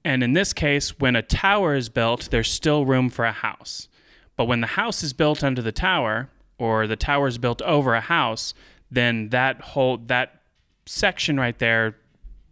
[0.03, 3.87] And in this case, when a tower is built, there's still room for a house.
[4.35, 7.95] But when the house is built under the tower, or the tower is built over
[7.95, 8.53] a house,
[8.91, 10.41] then that whole that
[10.85, 11.95] section right there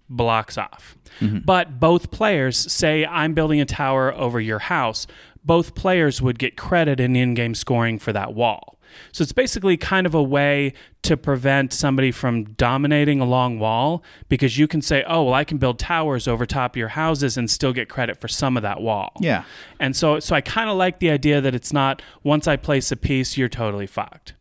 [0.10, 0.98] blocks off.
[1.20, 1.40] Mm-hmm.
[1.40, 5.08] But both players say I'm building a tower over your house.
[5.44, 8.76] Both players would get credit in in-game scoring for that wall.
[9.12, 14.04] So it's basically kind of a way to prevent somebody from dominating a long wall
[14.30, 17.38] because you can say, "Oh, well I can build towers over top of your houses
[17.38, 19.44] and still get credit for some of that wall." yeah.
[19.80, 22.92] And so so I kind of like the idea that it's not once I place
[22.92, 24.34] a piece you're totally fucked.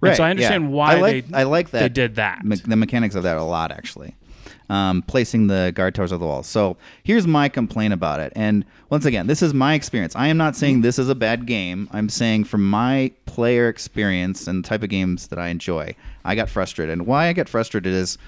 [0.00, 0.10] Right.
[0.10, 0.70] And so I understand yeah.
[0.70, 1.80] why I like, they I like that.
[1.80, 2.44] they did that.
[2.44, 4.14] me- the mechanics of that a lot actually.
[4.70, 6.46] Um, placing the guard towers of the walls.
[6.46, 8.34] So here's my complaint about it.
[8.36, 10.14] And once again, this is my experience.
[10.14, 11.88] I am not saying this is a bad game.
[11.90, 16.34] I'm saying from my player experience and the type of games that I enjoy, I
[16.34, 16.92] got frustrated.
[16.92, 18.18] And why I get frustrated is,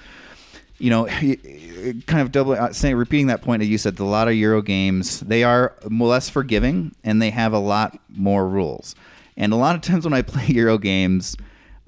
[0.79, 3.99] you know, kind of double uh, saying repeating that point that you said.
[3.99, 8.47] A lot of Euro games they are less forgiving and they have a lot more
[8.47, 8.95] rules.
[9.37, 11.37] And a lot of times when I play Euro games,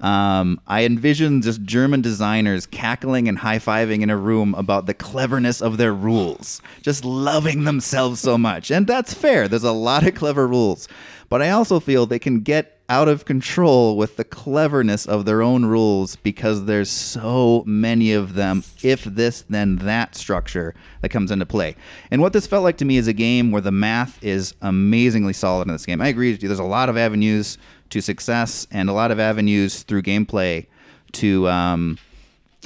[0.04, 4.92] um, I envision just German designers cackling and high fiving in a room about the
[4.92, 8.70] cleverness of their rules, just loving themselves so much.
[8.70, 9.48] And that's fair.
[9.48, 10.88] There's a lot of clever rules.
[11.30, 15.40] But I also feel they can get out of control with the cleverness of their
[15.40, 18.62] own rules because there's so many of them.
[18.82, 21.76] If this, then that structure that comes into play.
[22.10, 25.32] And what this felt like to me is a game where the math is amazingly
[25.32, 26.02] solid in this game.
[26.02, 26.48] I agree with you.
[26.48, 27.56] There's a lot of avenues
[27.90, 30.66] to success and a lot of avenues through gameplay
[31.12, 31.98] to um,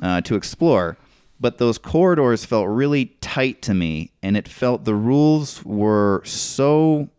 [0.03, 0.97] uh, to explore.
[1.41, 7.11] But those corridors felt really tight to me, and it felt the rules were so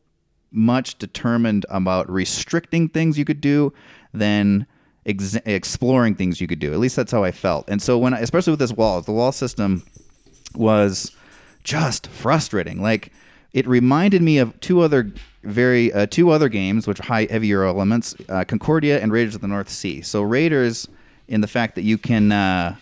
[0.51, 3.71] much determined about restricting things you could do
[4.13, 4.65] than
[5.05, 6.73] ex- exploring things you could do.
[6.73, 7.69] At least that's how I felt.
[7.69, 9.83] And so when, I, especially with this wall, the wall system
[10.55, 11.15] was
[11.63, 12.81] just frustrating.
[12.81, 13.11] Like
[13.53, 15.11] it reminded me of two other
[15.43, 19.41] very uh, two other games which are high heavier elements, uh, Concordia and Raiders of
[19.41, 20.01] the North Sea.
[20.01, 20.87] So Raiders
[21.27, 22.75] in the fact that you can uh,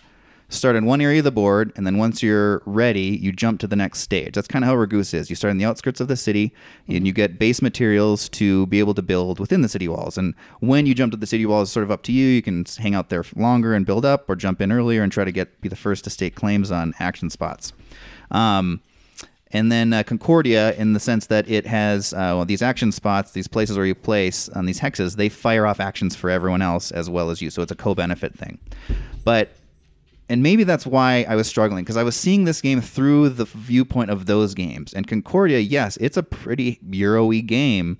[0.48, 3.66] start in one area of the board, and then once you're ready, you jump to
[3.66, 4.34] the next stage.
[4.34, 5.30] That's kind of how Ragusa is.
[5.30, 6.54] You start in the outskirts of the city,
[6.88, 10.16] and you get base materials to be able to build within the city walls.
[10.16, 12.26] And when you jump to the city walls, sort of up to you.
[12.26, 15.24] You can hang out there longer and build up, or jump in earlier and try
[15.24, 17.74] to get be the first to stake claims on action spots.
[18.30, 18.80] Um,
[19.52, 23.32] and then uh, Concordia, in the sense that it has uh, well, these action spots,
[23.32, 26.90] these places where you place on these hexes, they fire off actions for everyone else
[26.90, 27.50] as well as you.
[27.50, 28.58] So it's a co-benefit thing.
[29.24, 29.52] But
[30.28, 33.46] and maybe that's why I was struggling because I was seeing this game through the
[33.46, 34.92] viewpoint of those games.
[34.92, 37.98] And Concordia, yes, it's a pretty Euro-y game,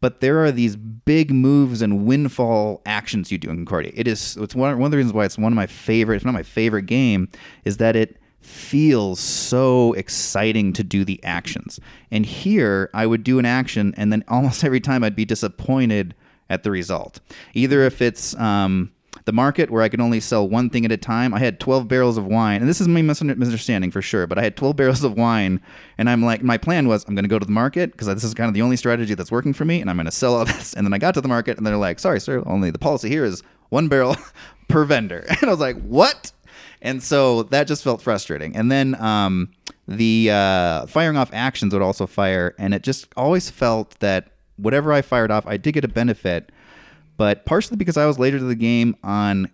[0.00, 3.92] but there are these big moves and windfall actions you do in Concordia.
[3.94, 6.24] It is it's one, one of the reasons why it's one of my favorite, if
[6.24, 7.28] not my favorite game,
[7.66, 11.80] is that it feels so exciting to do the actions.
[12.10, 16.14] And here I would do an action and then almost every time I'd be disappointed
[16.50, 17.20] at the result.
[17.54, 18.92] Either if it's um,
[19.24, 21.32] the market where I could only sell one thing at a time.
[21.34, 24.42] I had 12 barrels of wine, and this is my misunderstanding for sure, but I
[24.42, 25.60] had 12 barrels of wine,
[25.98, 28.24] and I'm like, my plan was I'm going to go to the market because this
[28.24, 30.34] is kind of the only strategy that's working for me, and I'm going to sell
[30.34, 30.74] all this.
[30.74, 33.08] And then I got to the market, and they're like, sorry, sir, only the policy
[33.08, 34.16] here is one barrel
[34.68, 35.24] per vendor.
[35.40, 36.32] And I was like, what?
[36.82, 38.54] And so that just felt frustrating.
[38.54, 39.50] And then um,
[39.88, 44.92] the uh, firing off actions would also fire, and it just always felt that whatever
[44.92, 46.52] I fired off, I did get a benefit
[47.16, 49.50] but partially because I was later to the game on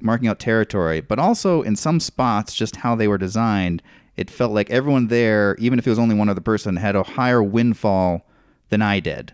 [0.00, 3.82] marking out territory, but also in some spots, just how they were designed,
[4.16, 7.02] it felt like everyone there, even if it was only one other person, had a
[7.02, 8.26] higher windfall
[8.70, 9.32] than I did.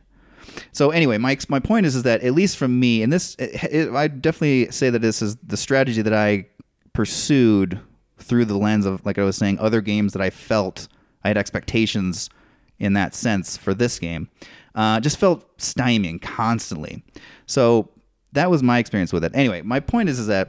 [0.72, 3.64] So anyway, my my point is is that at least from me, and this, it,
[3.72, 6.46] it, I definitely say that this is the strategy that I
[6.94, 7.80] pursued
[8.18, 10.88] through the lens of, like I was saying, other games that I felt
[11.22, 12.30] I had expectations
[12.78, 14.28] in that sense for this game.
[14.74, 17.02] Uh, just felt stymieing constantly.
[17.46, 17.90] So
[18.32, 19.32] that was my experience with it.
[19.34, 20.48] Anyway, my point is is that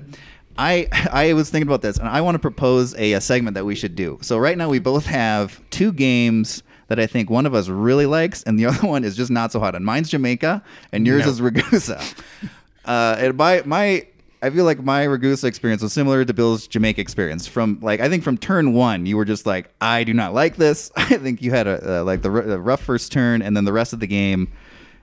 [0.58, 3.65] I I was thinking about this and I want to propose a, a segment that
[3.65, 4.17] we should do.
[4.21, 8.05] So right now we both have two games that I think one of us really
[8.05, 9.75] likes and the other one is just not so hot.
[9.75, 11.31] And mine's Jamaica and yours No.
[11.31, 12.23] is Ragusa.
[12.86, 14.08] uh, and my my
[14.41, 17.48] I feel like my Ragusa experience was similar to Bill's Jamaica experience.
[17.48, 20.56] From like I think from turn one, you were just like, I do not like
[20.58, 20.91] this.
[20.95, 23.65] I think you had a uh, like the, r- the rough first turn, and then
[23.65, 24.52] the rest of the game,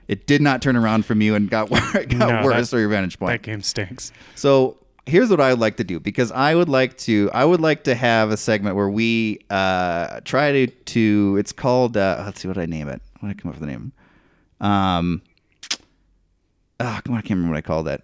[0.07, 2.89] it did not turn around from you and got, got No, worse that- or your
[2.89, 3.31] vantage point.
[3.33, 4.11] That game stinks.
[4.35, 7.59] So here's what I would like to do because I would like to I would
[7.59, 12.39] like to have a segment where we uh, try to to it's called uh, let's
[12.41, 13.01] see what I name it.
[13.19, 13.91] What did I come up with the name?
[14.61, 15.21] Um,
[16.79, 18.03] come on, I can't remember what I called that.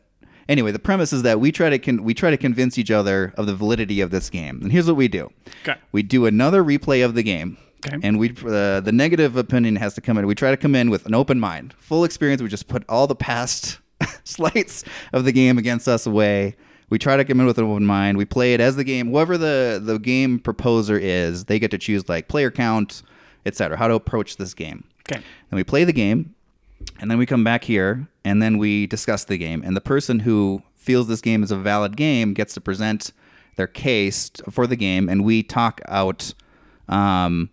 [0.49, 3.33] Anyway, the premise is that we try to con- we try to convince each other
[3.37, 4.59] of the validity of this game.
[4.61, 5.31] And here's what we do:
[5.61, 5.79] Okay.
[5.93, 7.57] we do another replay of the game.
[7.85, 7.97] Okay.
[8.03, 10.27] And we uh, the negative opinion has to come in.
[10.27, 12.41] We try to come in with an open mind, full experience.
[12.41, 13.79] We just put all the past
[14.25, 14.83] slights
[15.13, 16.55] of the game against us away.
[16.89, 18.17] We try to come in with an open mind.
[18.17, 19.11] We play it as the game.
[19.11, 23.03] Whoever the the game proposer is, they get to choose like player count,
[23.45, 23.77] etc.
[23.77, 24.83] How to approach this game.
[25.09, 25.21] Okay.
[25.51, 26.33] And we play the game,
[26.99, 29.61] and then we come back here, and then we discuss the game.
[29.65, 33.11] And the person who feels this game is a valid game gets to present
[33.55, 36.33] their case for the game, and we talk out
[36.87, 37.49] um,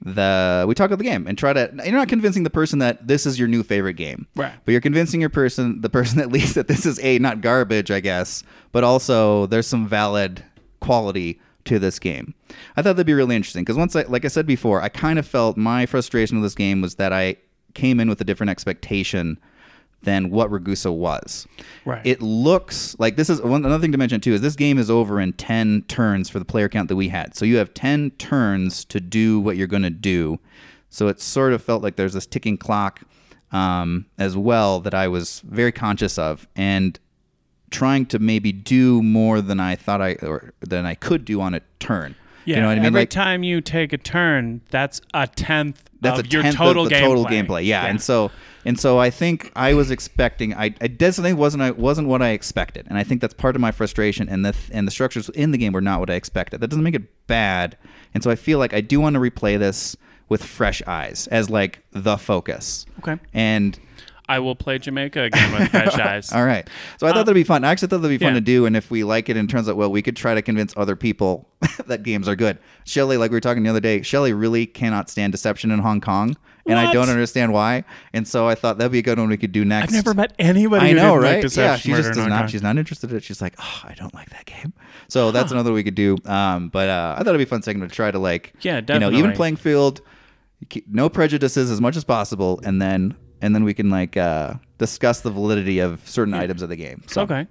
[0.00, 1.70] the we talk about the game and try to.
[1.84, 4.52] You're not convincing the person that this is your new favorite game, Right.
[4.64, 7.90] But you're convincing your person, the person at least, that this is a not garbage,
[7.90, 10.44] I guess, but also there's some valid
[10.80, 12.34] quality to this game.
[12.76, 15.18] I thought that'd be really interesting because once I, like I said before, I kind
[15.18, 17.36] of felt my frustration with this game was that I
[17.74, 19.38] came in with a different expectation
[20.02, 21.46] than what Ragusa was.
[21.84, 22.04] Right.
[22.04, 24.90] It looks like this is one another thing to mention too is this game is
[24.90, 27.36] over in 10 turns for the player count that we had.
[27.36, 30.40] So you have 10 turns to do what you're going to do.
[30.90, 33.00] So it sort of felt like there's this ticking clock
[33.52, 36.98] um, as well that I was very conscious of and
[37.70, 41.54] trying to maybe do more than I thought I or than I could do on
[41.54, 42.14] a turn.
[42.44, 42.56] Yeah.
[42.56, 42.86] you know what I mean?
[42.86, 46.56] Every Like time you take a turn, that's a tenth that's of a your tenth
[46.56, 47.00] total of the gameplay.
[47.00, 47.64] total gameplay.
[47.64, 47.86] Yeah.
[47.86, 48.30] and so
[48.64, 50.54] and so I think I was expecting.
[50.54, 51.62] I, I definitely wasn't.
[51.62, 54.28] I wasn't what I expected, and I think that's part of my frustration.
[54.28, 56.60] And the and the structures in the game were not what I expected.
[56.60, 57.76] That doesn't make it bad,
[58.14, 59.96] and so I feel like I do want to replay this
[60.28, 62.86] with fresh eyes as like the focus.
[63.00, 63.20] Okay.
[63.34, 63.78] And
[64.28, 66.32] I will play Jamaica again with fresh eyes.
[66.32, 66.68] all right.
[66.98, 67.64] So I thought that'd be fun.
[67.64, 68.40] I actually thought that'd be fun yeah.
[68.40, 68.66] to do.
[68.66, 70.96] And if we like it and turns out well, we could try to convince other
[70.96, 71.48] people
[71.86, 72.58] that games are good.
[72.84, 76.00] Shelly, like we were talking the other day, Shelly really cannot stand deception in Hong
[76.00, 76.36] Kong.
[76.64, 77.82] And I don't understand why.
[78.12, 79.88] And so I thought that'd be a good one we could do next.
[79.88, 81.42] I've never met anybody I know, right?
[81.42, 82.50] like yeah, she just does not.
[82.50, 83.24] She's not interested in it.
[83.24, 84.72] She's like, oh, I don't like that game.
[85.08, 86.16] So that's another we could do.
[86.24, 88.80] Um, but uh, I thought it'd be a fun segment to try to like, Yeah,
[88.88, 90.02] You know, even playing field,
[90.86, 95.20] no prejudices as much as possible, and then and then we can like uh, discuss
[95.20, 97.02] the validity of certain items of the game.
[97.08, 97.46] So Okay.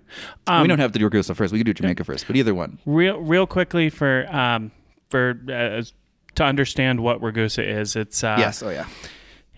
[0.47, 1.53] we Um, don't have to do Ragusa first.
[1.53, 2.79] We could do Jamaica first, but either one.
[2.85, 4.71] real real quickly for um
[5.09, 5.83] for uh,
[6.35, 7.95] to understand what Ragusa is.
[7.95, 8.63] It's uh, yes.
[8.63, 8.85] Oh yeah.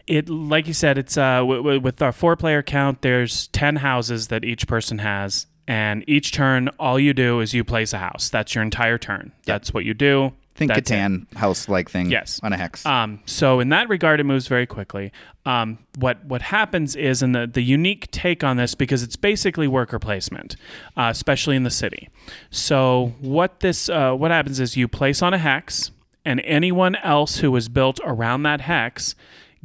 [0.08, 3.78] it like you said it's uh w- w- with our four player count there's 10
[3.78, 8.00] houses that each person has and each turn all you do is you place a
[8.00, 10.89] house that's your entire turn that's what you do Think That's.
[10.89, 12.11] Catan house like thing.
[12.11, 12.39] Yes.
[12.43, 12.85] On a hex.
[12.85, 15.11] Um, so in that regard, it moves very quickly.
[15.45, 19.67] Um, what what happens is, and the the unique take on this because it's basically
[19.67, 20.55] worker placement,
[20.95, 22.09] uh, especially in the city.
[22.51, 25.91] So what this uh, what happens is you place on a hex,
[26.23, 29.15] and anyone else who is built around that hex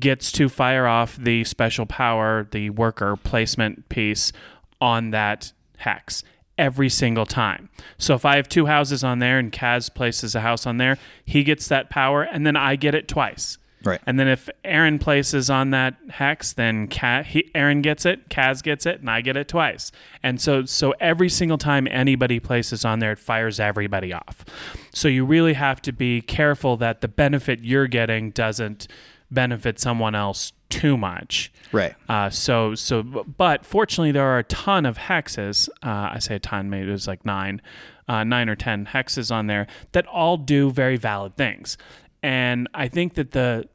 [0.01, 4.33] gets to fire off the special power, the worker placement piece
[4.81, 6.25] on that hex
[6.59, 7.69] every single time.
[7.97, 10.99] So if I have two houses on there and Kaz places a house on there,
[11.25, 13.59] he gets that power and then I get it twice.
[13.85, 14.01] Right.
[14.07, 18.63] And then if Aaron places on that hex, then Ka- he, Aaron gets it, Kaz
[18.63, 19.93] gets it, and I get it twice.
[20.23, 24.45] And so so every single time anybody places on there, it fires everybody off.
[24.93, 28.89] So you really have to be careful that the benefit you're getting doesn't
[29.31, 31.53] benefit someone else too much.
[31.73, 31.95] right.
[32.09, 35.69] Uh, so so, but fortunately, there are a ton of hexes.
[35.83, 37.61] Uh, I say a ton, maybe it was like nine,
[38.09, 41.77] uh, nine or ten hexes on there that all do very valid things.
[42.23, 43.69] And I think that the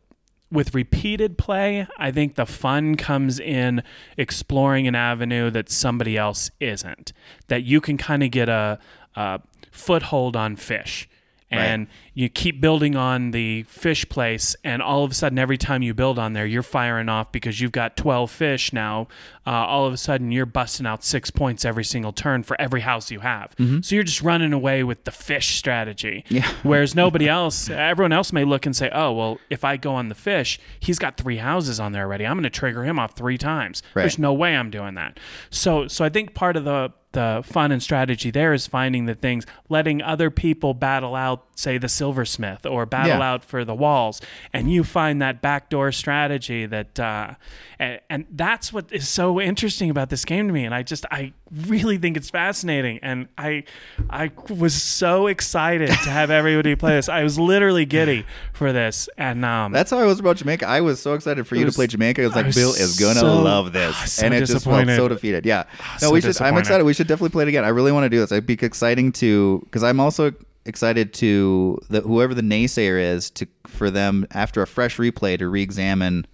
[0.52, 3.82] with repeated play, I think the fun comes in
[4.18, 7.12] exploring an avenue that somebody else isn't.
[7.48, 8.78] That you can kind of get a,
[9.16, 9.40] a
[9.72, 11.10] foothold on fish
[11.58, 15.82] and you keep building on the fish place and all of a sudden every time
[15.82, 19.08] you build on there you're firing off because you've got 12 fish now.
[19.46, 22.82] Uh, all of a sudden you're busting out six points every single turn for every
[22.82, 23.54] house you have.
[23.82, 26.24] So you're just running away with the fish strategy.
[26.30, 26.50] Yeah.
[26.64, 30.10] whereas nobody else everyone else may look and say oh well if i go on
[30.10, 32.26] the fish he's got three houses on there already.
[32.26, 33.82] I'm going to trigger him off three times.
[33.94, 34.04] Right.
[34.04, 35.20] there's no way i'm doing that.
[35.50, 39.16] So so i think part of the the fun and strategy there is finding the
[39.16, 43.32] things, letting other people battle out, say, the silversmith or battle Yeah.
[43.32, 44.22] out for the walls,
[44.54, 47.34] and you find that backdoor strategy that, uh,
[47.80, 50.66] and, and that's what is so interesting about this game to me.
[50.66, 51.34] And I just, I
[51.68, 53.64] really think it's fascinating, and I,
[54.10, 57.10] I was so excited to have everybody play this.
[57.10, 60.68] I was literally giddy for this, and um, That's how I was about Jamaica.
[60.68, 62.22] I was so excited for you was- to play Jamaica.
[62.24, 64.46] I was I like, was Bill is gonna so- love this, ah, so and it
[64.46, 65.46] just felt so defeated.
[65.46, 65.66] Yeah,
[66.02, 66.40] no, so we should.
[66.42, 66.84] I'm excited.
[66.84, 67.64] We should definitely play it again.
[67.66, 68.32] I really want to do this.
[68.32, 70.32] It'd be exciting to because I'm also
[70.66, 75.48] excited to the whoever the naysayer is to for them after a fresh replay to
[75.48, 76.26] re-examine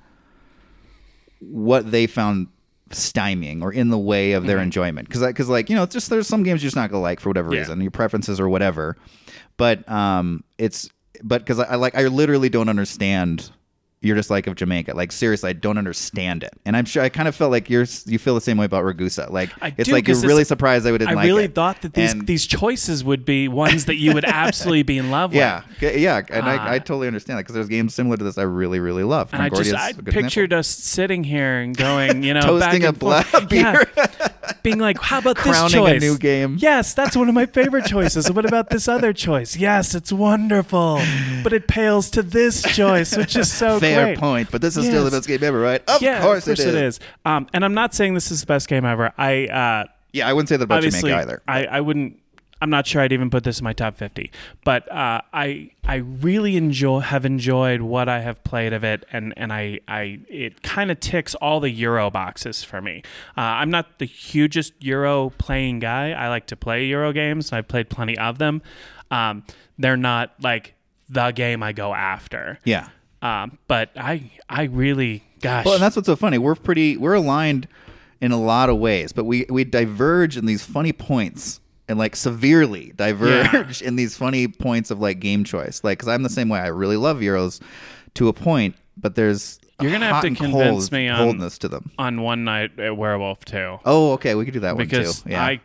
[1.39, 2.47] what they found
[2.89, 4.63] stymieing or in the way of their Mm-hmm.
[4.63, 7.01] enjoyment because because like you know it's just there's some games you're just not gonna
[7.01, 7.59] like for whatever Yeah.
[7.59, 8.97] reason your preferences or whatever
[9.57, 10.89] but um it's
[11.23, 13.51] but because I, I like i literally don't understand
[14.01, 17.27] your dislike of jamaica like seriously i don't understand it and i'm sure i kind
[17.27, 19.93] of felt like you're you feel the same way about ragusa like I it's do,
[19.93, 21.53] like you're really surprised i didn't I like really it.
[21.55, 25.11] thought that these And- these choices would be ones that you would absolutely be in
[25.11, 25.81] love yeah, with.
[25.81, 26.65] Yeah, yeah, and Ah.
[26.67, 29.33] I, I totally understand that because there's games similar to this I really, really love.
[29.33, 30.13] And I just I a good example.
[30.21, 33.31] pictured us sitting here and going, you know, Toasting back a and forth.
[33.31, 33.83] bla- Yeah,
[34.63, 36.01] being like, how about this Crowning a choice?
[36.01, 36.57] new game.
[36.59, 38.31] Yes, that's one of my favorite choices.
[38.31, 39.55] What about this other choice?
[39.57, 41.01] Yes, it's wonderful,
[41.43, 44.17] but it pales to this choice, which is so Fair great.
[44.17, 45.81] point, but this is still the best game ever, right?
[45.89, 46.75] Of yeah, course, of course it is.
[46.75, 46.99] it is.
[47.25, 49.13] Um, and I'm not saying this is the best game ever.
[49.17, 51.41] I uh, Yeah, I wouldn't say that about Jamaica either.
[51.47, 52.19] I, I wouldn't
[52.61, 54.31] I'm not sure I'd even put this in my top 50
[54.63, 59.33] but uh, I I really enjoy have enjoyed what I have played of it and
[59.37, 63.03] and I I it kind of ticks all the Euro boxes for me
[63.37, 67.57] uh, I'm not the hugest Euro playing guy I like to play Euro games and
[67.57, 68.61] I've played plenty of them
[69.11, 69.43] um,
[69.77, 70.75] they're not like
[71.09, 72.89] the game I go after Yeah.
[73.21, 76.37] Um, but I I really gosh Well, and that's what's so funny.
[76.37, 77.67] We're pretty we're aligned
[78.21, 82.15] in a lot of ways, but we we diverge in these funny points and like
[82.15, 85.81] severely diverge in these funny points of like game choice.
[85.83, 86.59] Like cuz I'm the same way.
[86.59, 87.61] I really love Euros
[88.15, 91.67] to a point, but there's You're gonna have to convince cold me on- coldness to
[91.67, 91.91] them.
[91.97, 95.29] on one night at Werewolf too Oh, okay, we could do that because one too.
[95.31, 95.43] Yeah.
[95.45, 95.59] I,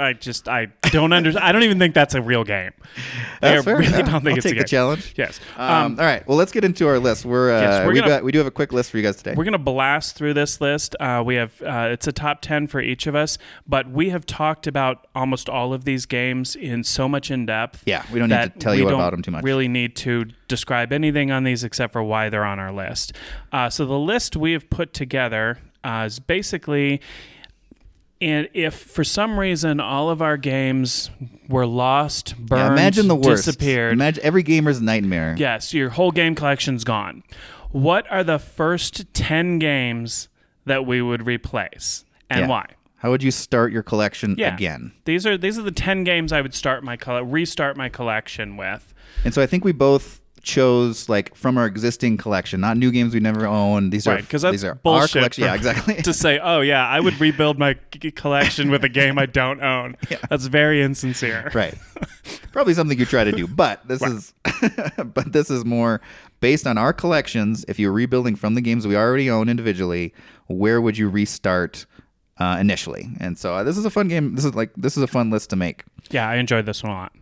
[0.00, 1.44] I just I don't understand.
[1.44, 2.70] I don't even think that's a real game.
[3.40, 3.76] That's I fair.
[3.78, 5.12] really Yeah, don't think I'll it's take a the challenge.
[5.16, 5.40] Yes.
[5.56, 6.26] Um, Um, all right.
[6.28, 7.24] Well, let's get into our list.
[7.24, 9.02] We're, uh, Yes, we're we gonna- got we do have a quick list for you
[9.02, 9.34] guys today.
[9.36, 10.94] we're gonna blast through this list.
[11.00, 14.24] Uh, we have uh, it's a top ten for each of us, but we have
[14.24, 17.82] talked about almost all of these games in so much in depth.
[17.84, 19.42] Yeah, we don't need to tell you about them too much.
[19.42, 23.12] Really need to describe anything on these except for why they're on our list.
[23.52, 27.00] Uh, so the list we have put together uh, is basically.
[28.20, 31.10] And if for some reason all of our games
[31.48, 33.44] were lost, burned, Yeah, imagine the worst.
[33.46, 35.36] disappeared, Imagine every gamer's nightmare.
[35.38, 37.22] Yes, your whole game collection's gone.
[37.70, 40.28] What are the first 10 games
[40.66, 42.46] that we would replace and Yeah.
[42.48, 42.66] why?
[42.96, 44.52] How would you start your collection Yeah.
[44.54, 44.90] again?
[45.04, 48.92] These are these are the 10 games I would start my restart my collection with.
[49.24, 53.14] And so I think we both chose like from our existing collection, not new games
[53.14, 53.92] we never owned.
[53.92, 55.44] These are Right, are these are our bullshit collection.
[55.44, 55.94] Yeah, exactly.
[56.02, 57.74] to say, "Oh yeah, I would rebuild my
[58.14, 60.18] collection with a game I don't own." Yeah.
[60.30, 61.50] That's very insincere.
[61.54, 61.74] right.
[62.52, 64.32] Probably something you try to do, but this is
[65.04, 66.00] but this is more
[66.40, 67.64] based on our collections.
[67.68, 70.14] If you're rebuilding from the games we already own individually,
[70.46, 71.84] where would you restart
[72.38, 73.08] uh, initially?
[73.20, 74.34] And so uh, this is a fun game.
[74.34, 75.84] This is like this is a fun list to make.
[76.10, 77.12] Yeah, I enjoyed this one a lot.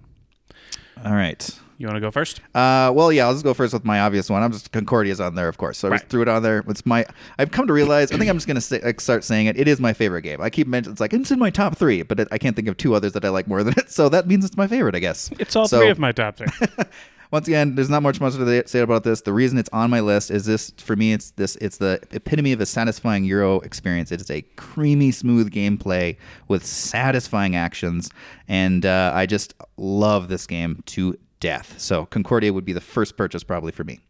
[1.04, 1.48] All right.
[1.78, 2.40] You want to go first?
[2.54, 4.42] Uh, well, yeah, I'll just go first with my obvious one.
[4.42, 5.76] I'm just Concordia's on there, of course.
[5.76, 6.64] So I just threw it on there.
[6.68, 7.04] It's my.
[7.38, 8.10] I've come to realize.
[8.12, 9.58] I think I'm just gonna say, like, start saying it.
[9.58, 10.40] It is my favorite game.
[10.40, 12.68] I keep mentioning it's like it's in my top three, but it, I can't think
[12.68, 13.90] of two others that I like more than it.
[13.96, 15.30] So that means it's my favorite, I guess.
[15.38, 16.48] It's all So, three of my top three.
[17.30, 19.22] Once again, there's not much much to say about this.
[19.22, 21.12] The reason it's on my list is this for me.
[21.12, 21.56] It's this.
[21.56, 24.12] It's the epitome of a satisfying Euro experience.
[24.12, 26.16] It is a creamy, smooth gameplay
[26.48, 28.10] with satisfying actions,
[28.48, 31.78] and uh, I just love this game to death.
[31.78, 34.00] So Concordia would be the first purchase probably for me.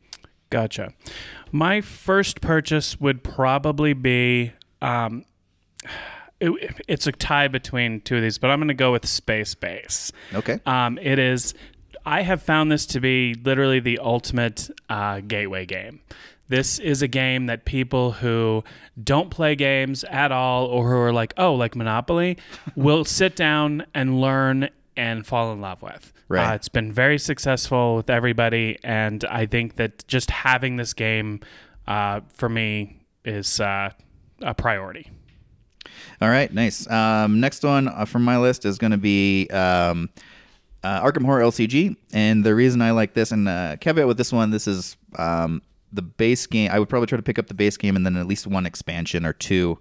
[0.50, 0.92] Gotcha.
[1.50, 5.24] My first purchase would probably be um,
[6.40, 9.54] it, it's a tie between two of these, but I'm going to go with Space
[9.54, 10.12] Base.
[10.34, 10.60] Okay.
[10.66, 11.54] Um, it is
[12.04, 16.00] I have found this to be literally the ultimate uh, gateway game.
[16.48, 18.62] This is a game that people who
[19.02, 22.38] don't play games at all or who are like, oh, like Monopoly,
[22.76, 26.12] will sit down and learn and fall in love with.
[26.28, 26.52] Right.
[26.52, 28.78] Uh, it's been very successful with everybody.
[28.82, 31.40] And I think that just having this game
[31.86, 33.90] uh, for me is uh,
[34.42, 35.10] a priority.
[36.20, 36.88] All right, nice.
[36.90, 40.10] Um, next one uh, from my list is going to be um,
[40.82, 44.32] uh, Arkham Horror LCG, and the reason I like this, and uh, caveat with this
[44.32, 45.62] one, this is um,
[45.92, 46.70] the base game.
[46.72, 48.66] I would probably try to pick up the base game and then at least one
[48.66, 49.78] expansion or two.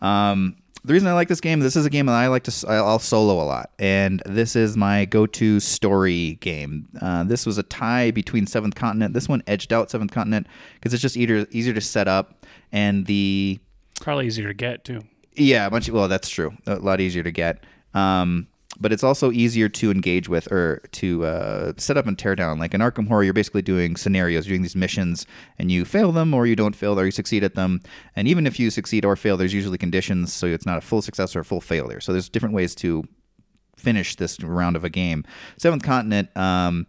[0.00, 2.68] Um, the reason I like this game, this is a game that I like to
[2.68, 6.88] I'll solo a lot, and this is my go-to story game.
[7.00, 9.14] Uh, this was a tie between Seventh Continent.
[9.14, 13.06] This one edged out Seventh Continent because it's just easier easier to set up, and
[13.06, 13.58] the
[14.00, 15.00] Probably easier to get too.
[15.34, 16.52] yeah, a much well that's true.
[16.66, 17.64] A lot easier to get.
[17.94, 18.48] Um,
[18.80, 22.58] but it's also easier to engage with or to uh, set up and tear down.
[22.58, 25.26] Like in Arkham Horror, you're basically doing scenarios, doing these missions,
[25.58, 27.80] and you fail them or you don't fail or you succeed at them.
[28.16, 31.02] And even if you succeed or fail, there's usually conditions, so it's not a full
[31.02, 32.00] success or a full failure.
[32.00, 33.04] So there's different ways to
[33.76, 35.24] finish this round of a game.
[35.58, 36.34] Seventh Continent.
[36.36, 36.86] Um,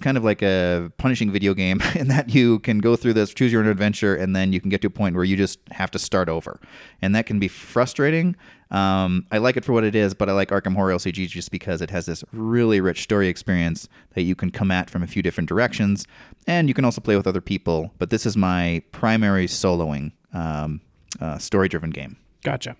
[0.00, 3.52] kind of like a punishing video game in that you can go through this, choose
[3.52, 5.90] your own adventure, and then you can get to a point where you just have
[5.90, 6.58] to start over.
[7.02, 8.36] And that can be frustrating.
[8.70, 11.50] Um, I like it for what it is, but I like Arkham Horror LCG just
[11.50, 15.06] because it has this really rich story experience that you can come at from a
[15.06, 16.06] few different directions.
[16.46, 17.92] And you can also play with other people.
[17.98, 20.80] But this is my primary soloing um,
[21.20, 22.16] uh, story driven game.
[22.42, 22.76] Gotcha.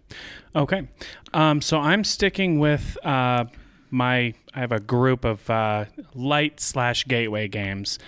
[0.54, 0.86] Okay.
[1.32, 3.46] Um, so I'm sticking with uh,
[3.90, 4.34] my.
[4.56, 7.98] I have a group of uh, light slash gateway games,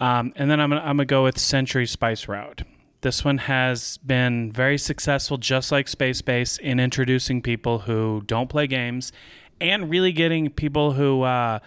[0.00, 2.64] um, and then I'm gonna, I'm gonna go with Century Spice Road.
[3.02, 8.48] This one has been very successful, just like Space Base, in introducing people who don't
[8.48, 9.12] play games,
[9.60, 11.58] and really getting people who uh,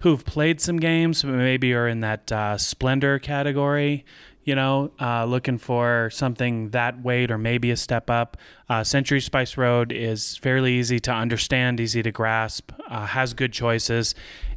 [0.00, 4.04] who've played some games, maybe are in that uh, Splendor category
[4.44, 8.36] you know, uh, looking for something that weight or maybe a step up.
[8.68, 13.52] Uh, Century Spice Road is fairly easy to understand, easy to grasp, uh, has good
[13.52, 14.14] choices,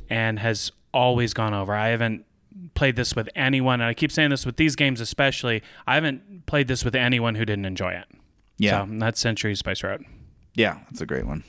[0.10, 1.74] and has always gone over.
[1.76, 2.26] I haven't
[2.76, 5.64] played this with anyone, and I keep saying this with these games especially.
[5.88, 8.06] I haven't played this with anyone who didn't enjoy it.
[8.58, 8.86] Yeah.
[8.86, 10.06] So that's Century Spice Road.
[10.54, 11.44] Yeah, that's a great one.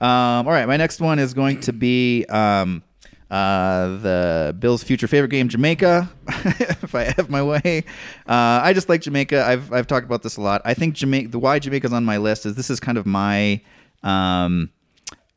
[0.00, 2.82] Um, all right, my next one is going to be um,
[3.30, 6.08] uh, the Bill's future favorite game, Jamaica.
[6.28, 7.84] if I have my way,
[8.26, 9.44] uh, I just like Jamaica.
[9.44, 10.62] I've I've talked about this a lot.
[10.64, 11.28] I think Jamaica.
[11.28, 13.60] The why Jamaica's on my list is this is kind of my
[14.02, 14.70] um,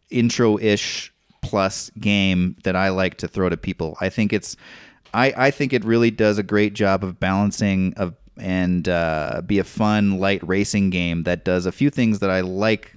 [0.10, 3.98] intro-ish plus game that I like to throw to people.
[4.00, 4.56] I think it's.
[5.14, 9.60] I, I think it really does a great job of balancing of and uh, be
[9.60, 12.96] a fun light racing game that does a few things that I like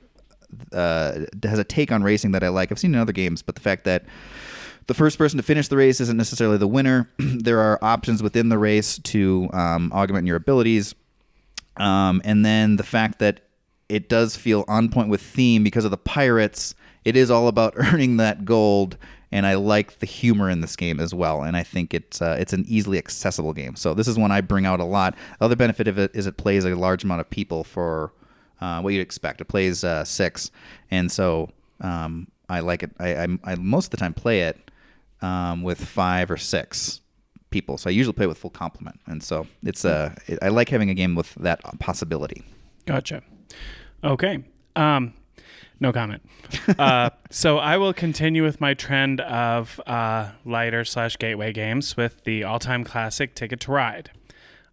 [0.72, 2.70] uh, has a take on racing that I like.
[2.70, 4.04] I've seen in other games, but the fact that
[4.86, 7.10] the first person to finish the race isn't necessarily the winner.
[7.18, 10.94] there are options within the race to um, augment your abilities,
[11.76, 13.40] um, and then the fact that
[13.88, 16.74] it does feel on point with theme because of the pirates.
[17.04, 18.96] It is all about earning that gold,
[19.34, 21.42] and I like the humor in this game as well.
[21.42, 23.74] And I think it's uh, it's an easily accessible game.
[23.74, 25.16] So this is one I bring out a lot.
[25.40, 28.12] The other benefit of it is it plays a large amount of people for
[28.60, 29.40] uh, what you'd expect.
[29.40, 30.52] It plays uh, six,
[30.88, 32.92] and so um, I like it.
[33.00, 34.70] I, I, I most of the time play it
[35.20, 37.00] um, with five or six
[37.50, 37.76] people.
[37.76, 40.90] So I usually play with full complement, and so it's uh, it, I like having
[40.90, 42.44] a game with that possibility.
[42.86, 43.20] Gotcha.
[44.04, 44.44] Okay.
[44.76, 45.12] Um,
[45.80, 46.22] no comment.
[46.78, 52.22] uh, so I will continue with my trend of uh, lighter slash gateway games with
[52.24, 54.10] the all-time classic Ticket to Ride.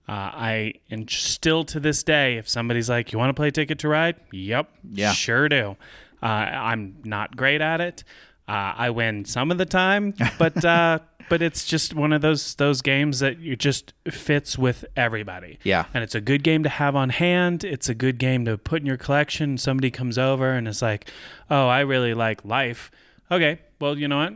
[0.07, 3.79] Uh, I and still to this day, if somebody's like, "You want to play Ticket
[3.79, 5.11] to Ride?" Yep, Yeah.
[5.13, 5.77] sure do.
[6.21, 8.03] Uh, I'm not great at it.
[8.51, 10.99] Uh, I win some of the time, but uh,
[11.29, 15.57] but it's just one of those those games that you just fits with everybody.
[15.63, 15.85] Yeah.
[15.93, 17.63] and it's a good game to have on hand.
[17.63, 19.57] It's a good game to put in your collection.
[19.57, 21.09] Somebody comes over and it's like,
[21.49, 22.91] "Oh, I really like Life."
[23.31, 24.33] Okay, well, you know what?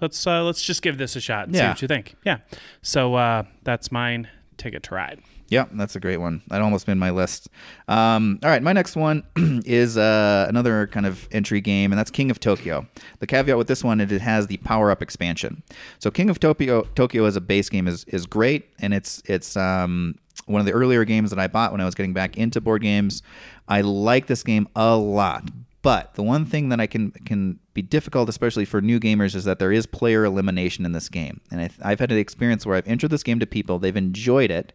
[0.00, 2.14] Let's uh, let's just give this a shot and see what you think.
[2.24, 2.38] Yeah.
[2.82, 4.28] So uh, that's mine.
[4.58, 5.20] Ticket to Ride.
[5.48, 6.42] Yeah, that's a great one.
[6.48, 7.48] That almost made my list.
[7.86, 9.22] Um, all right, my next one
[9.64, 12.86] is uh, another kind of entry game, and that's King of Tokyo.
[13.20, 15.62] The caveat with this one is it has the power up expansion.
[15.98, 19.56] So King of Tokyo, Tokyo as a base game is is great, and it's it's
[19.56, 20.16] um,
[20.46, 22.82] one of the earlier games that I bought when I was getting back into board
[22.82, 23.22] games.
[23.68, 25.48] I like this game a lot,
[25.82, 29.44] but the one thing that I can can be difficult, especially for new gamers, is
[29.44, 31.40] that there is player elimination in this game.
[31.52, 34.50] And I, I've had an experience where I've entered this game to people, they've enjoyed
[34.50, 34.72] it,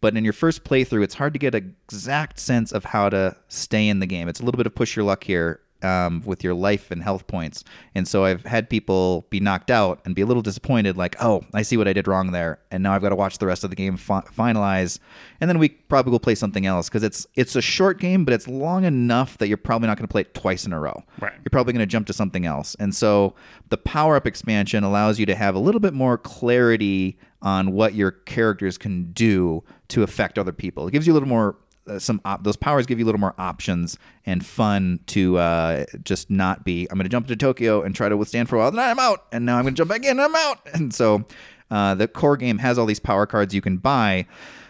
[0.00, 3.36] but in your first playthrough, it's hard to get an exact sense of how to
[3.48, 4.28] stay in the game.
[4.28, 5.60] It's a little bit of push your luck here.
[5.80, 7.62] um, with your life and health points.
[7.94, 11.42] And so I've had people be knocked out and be a little disappointed, like, oh,
[11.54, 13.62] I see what I did wrong there, and now I've got to watch the rest
[13.62, 14.98] of the game fi- finalize,
[15.40, 18.34] and then we probably will play something else because it's it's a short game, but
[18.34, 21.00] it's long enough that you're probably not going to play it twice in a row.
[21.20, 21.34] Right.
[21.44, 23.36] You're probably going to jump to something else, and so
[23.68, 27.94] the power up expansion allows you to have a little bit more clarity on what
[27.94, 30.88] your characters can do to affect other people.
[30.88, 31.56] It gives you a little more
[31.88, 35.84] uh, some op- those powers give you a little more options and fun to uh,
[36.04, 36.86] just not be.
[36.90, 38.70] I'm going to jump to Tokyo and try to withstand for a while.
[38.70, 40.10] Then I'm out, and now I'm going to jump back in.
[40.10, 41.24] and I'm out, and so
[41.70, 44.26] uh, the core game has all these power cards you can buy,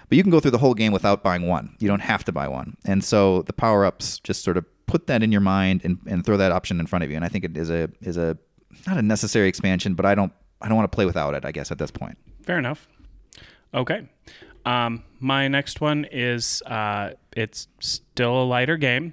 [0.09, 1.75] but you can go through the whole game without buying one.
[1.79, 5.07] You don't have to buy one, and so the power ups just sort of put
[5.07, 7.17] that in your mind and, and throw that option in front of you.
[7.17, 8.39] And I think it is a is a
[8.87, 11.45] not a necessary expansion, but I don't I don't want to play without it.
[11.45, 12.19] I guess at this point.
[12.49, 12.89] Fair enough.
[13.75, 14.09] Okay.
[14.65, 19.13] Um, my next one is uh, it's still a lighter game,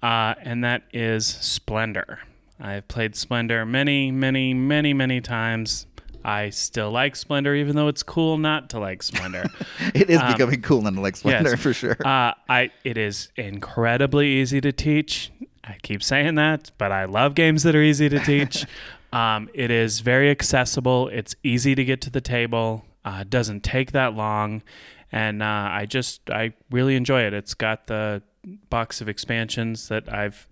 [0.00, 2.20] uh, and that is Splendor.
[2.60, 5.86] I've played Splendor many, many, many, many times.
[6.24, 9.46] I still like Splendor, even though it's cool not to like Splendor.
[9.92, 11.60] It is becoming cool none to like Splendor Um, Yes.
[11.60, 11.96] for sure.
[12.04, 15.32] Uh, I it is incredibly easy to teach.
[15.64, 18.64] I keep saying that, but I love games that are easy to teach.
[19.12, 21.08] um, it is very accessible.
[21.08, 22.84] It's easy to get to the table.
[23.04, 24.62] Uh, it doesn't take that long,
[25.10, 27.32] and uh, I just I really enjoy it.
[27.32, 28.22] It's got the
[28.70, 30.46] box of expansions that I've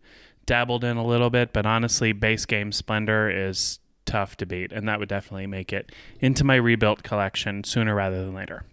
[0.47, 4.89] dabbled in a little bit, but honestly, base game Splendor is tough to beat, and
[4.89, 8.65] that would definitely make it into my rebuilt collection sooner rather than later.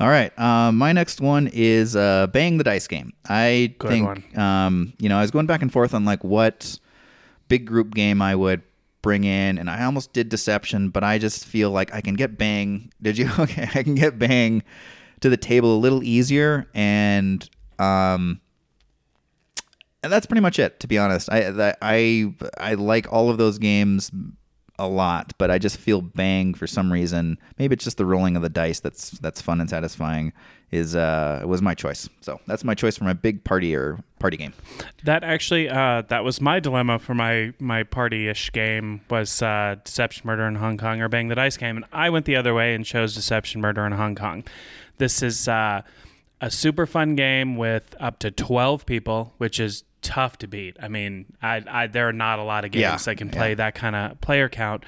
[0.00, 0.36] All right.
[0.38, 3.12] Um, my next one is uh, Bang the Dice Game.
[3.28, 4.24] I Good think, one.
[4.38, 6.78] Um, you know, I was going back and forth on like what
[7.48, 8.62] big group game I would
[9.02, 12.38] bring in, and I almost did Deception, but I just feel like I can get
[12.38, 12.92] Bang.
[13.02, 13.30] Did you?
[13.38, 14.62] Okay, I can get Bang
[15.20, 17.48] to the table a little easier, and
[17.78, 18.40] um,
[20.02, 20.80] and that's pretty much it.
[20.80, 24.10] To be honest, I I I like all of those games
[24.80, 27.38] a lot, but I just feel Bang for some reason.
[27.58, 30.32] Maybe it's just the rolling of the dice that's that's fun and satisfying.
[30.70, 32.08] Is uh was my choice.
[32.20, 34.54] So that's my choice for my big party or party game.
[35.02, 40.22] That actually, uh, that was my dilemma for my my party-ish game was uh, Deception,
[40.26, 42.74] Murder in Hong Kong or Bang the Dice game, and I went the other way
[42.74, 44.44] and chose Deception, Murder in Hong Kong.
[44.98, 45.82] This is uh,
[46.40, 50.76] a super fun game with up to twelve people, which is tough to beat.
[50.80, 53.50] I mean, I, I there are not a lot of games Yeah, that can play
[53.50, 53.54] yeah.
[53.56, 54.84] that kind of player count,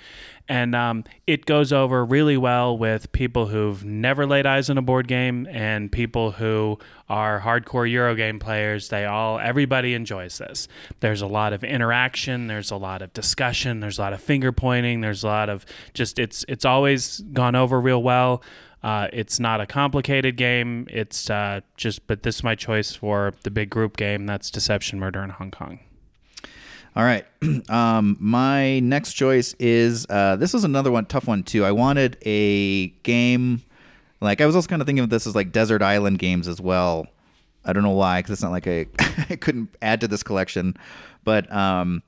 [0.48, 4.82] and um, it goes over really well with people who've never laid eyes on a
[4.82, 8.88] board game and people who are hardcore Eurogame players.
[8.88, 10.68] They all everybody enjoys this.
[11.00, 12.46] There's a lot of interaction.
[12.46, 13.80] There's a lot of discussion.
[13.80, 15.00] There's a lot of finger pointing.
[15.00, 18.42] There's a lot of just it's it's always gone over real well.
[18.82, 20.86] Uh, it's not a complicated game.
[20.90, 24.26] It's uh, just, but this is my choice for the big group game.
[24.26, 25.78] That's Deception, Murder in Hong Kong.
[26.94, 27.26] All right.
[27.68, 31.64] Um, my next choice is uh, this is another one tough one too.
[31.64, 33.62] I wanted a game
[34.20, 36.60] like I was also kind of thinking of this as like desert island games as
[36.60, 37.06] well.
[37.64, 38.86] I don't know why because it's not like I
[39.30, 40.76] I couldn't add to this collection,
[41.24, 42.02] but um,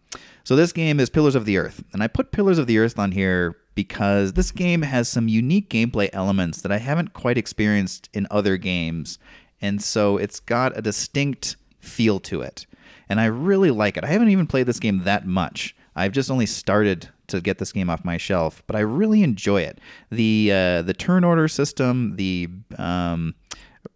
[0.45, 2.99] so this game is Pillars of the Earth, and I put Pillars of the Earth
[2.99, 8.09] on here because this game has some unique gameplay elements that I haven't quite experienced
[8.13, 9.19] in other games,
[9.61, 12.67] and so it's got a distinct feel to it
[13.09, 14.05] and I really like it.
[14.05, 15.77] I haven't even played this game that much.
[15.97, 19.63] I've just only started to get this game off my shelf, but I really enjoy
[19.63, 19.81] it.
[20.11, 23.35] the uh, The turn order system, the um,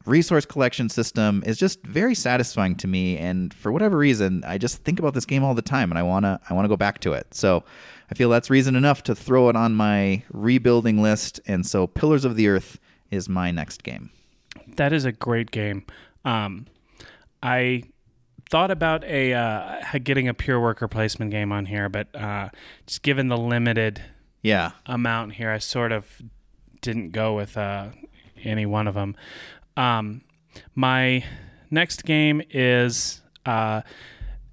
[0.07, 4.85] resource collection system is just very satisfying to me, and for whatever reason, I just
[4.85, 7.12] think about this game all the time, and I wanna I wanna go back to
[7.12, 7.35] it.
[7.35, 7.64] So
[8.11, 12.24] I feel that's reason enough to throw it on my rebuilding list, and so Pillars
[12.24, 12.78] of the Earth
[13.11, 14.11] is my next game.
[14.76, 15.84] That is a great game.
[16.24, 16.66] Um,
[17.42, 17.84] I
[18.50, 22.48] thought about a uh, getting a pure worker placement game on here, but uh,
[22.86, 24.02] just given the limited
[24.42, 26.22] Yeah, amount here, I sort of
[26.80, 27.88] didn't go with uh,
[28.42, 29.16] any one of them.
[29.76, 30.22] Um,
[30.74, 31.24] my
[31.70, 33.82] next game is uh,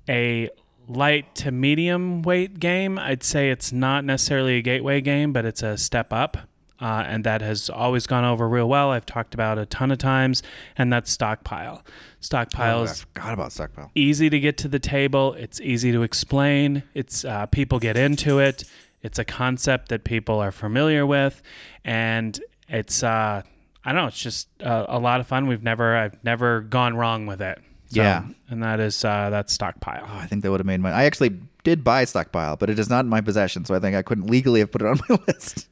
[0.10, 0.50] a
[0.88, 2.98] light to medium weight game.
[3.00, 6.38] I'd say it's not necessarily a gateway game, but it's a step up.
[6.78, 8.92] Uh, and that has always gone over real well.
[8.92, 10.44] I've talked about a ton of times,
[10.78, 11.82] and that's Stockpile.
[12.20, 13.92] Stockpile Oh, I forgot about Stockpile.
[13.96, 15.34] easy to get to the table.
[15.36, 16.84] It's easy to explain.
[16.94, 18.66] It's uh, people get into it.
[19.02, 21.42] It's a concept that people are familiar with,
[21.86, 23.42] and it's uh,
[23.86, 24.08] I don't know.
[24.08, 25.48] It's just uh, a lot of fun.
[25.48, 27.58] We've never I've never gone wrong with it.
[27.90, 28.26] So, Yeah.
[28.50, 30.06] and that is uh, that's stockpile.
[30.08, 30.92] Oh, I think that would have made my.
[30.92, 33.96] I actually did buy Stockpile, but it is not in my possession, so I think
[33.96, 35.68] I couldn't legally have put it on my list.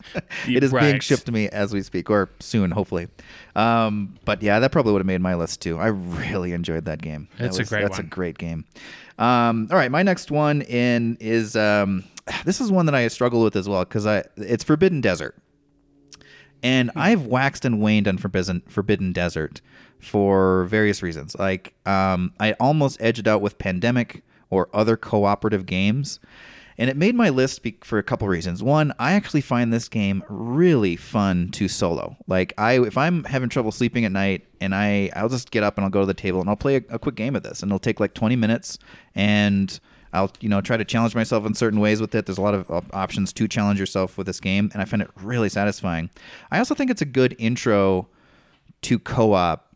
[0.47, 3.07] it is being shipped to me as we speak, or soon, hopefully.
[3.55, 5.77] Um, but yeah, that probably would have made my list too.
[5.77, 7.29] I really enjoyed that game.
[7.37, 8.65] That It's a great That's a great game.
[9.19, 12.03] Um, all right, my next one in is um,
[12.43, 15.37] this is one that I struggle with as well because I it's Forbidden Desert.
[16.63, 19.61] And I've waxed and waned on Forbidden Forbidden Desert
[20.03, 21.35] for various reasons.
[21.37, 26.19] Like um, I almost edged out with Pandemic or other cooperative games,
[26.77, 28.63] and it made my list for a couple reasons.
[28.63, 32.17] One, I actually find this game really fun to solo.
[32.27, 35.77] Like I, if I'm having trouble sleeping at night, and I, I'll just get up
[35.77, 37.61] and I'll go to the table and I'll play a, a quick game of this,
[37.61, 38.77] and it'll take like 20 minutes,
[39.15, 39.79] and
[40.13, 42.25] I'll you know try to challenge myself in certain ways with it.
[42.25, 45.01] There's a lot of op- options to challenge yourself with this game, and I find
[45.01, 46.09] it really satisfying.
[46.51, 48.07] I also think it's a good intro
[48.83, 49.72] to co-op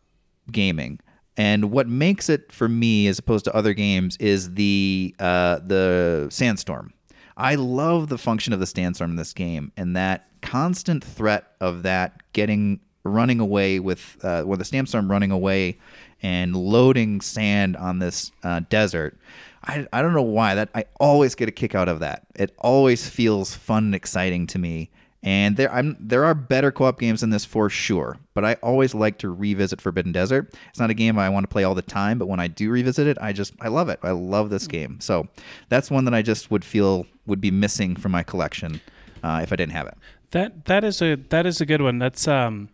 [0.52, 1.00] gaming.
[1.36, 6.26] And what makes it for me, as opposed to other games, is the uh, the
[6.30, 6.92] sandstorm.
[7.36, 11.84] I love the function of the sandstorm in this game, and that constant threat of
[11.84, 15.78] that getting running away with uh, with the sandstorm running away
[16.22, 19.16] and loading sand on this uh, desert.
[19.64, 22.26] I, I don't know why that I always get a kick out of that.
[22.34, 24.90] It always feels fun and exciting to me.
[25.22, 28.94] And there, I'm there are better co-op games than this for sure, but I always
[28.94, 30.54] like to revisit Forbidden Desert.
[30.68, 32.70] It's not a game I want to play all the time, but when I do
[32.70, 33.98] revisit it, I just I love it.
[34.02, 35.00] I love this game.
[35.00, 35.26] So
[35.68, 38.80] that's one that I just would feel would be missing from my collection
[39.24, 39.98] uh, if I didn't have it.
[40.30, 41.98] That that is a that is a good one.
[41.98, 42.68] That's um,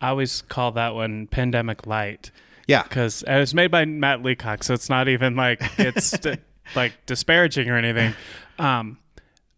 [0.00, 2.30] I always call that one Pandemic Light
[2.66, 6.14] Yeah, because it was made by Matt Leacock, so it's not even like it's
[6.76, 8.14] like disparaging or anything.
[8.58, 8.98] Um,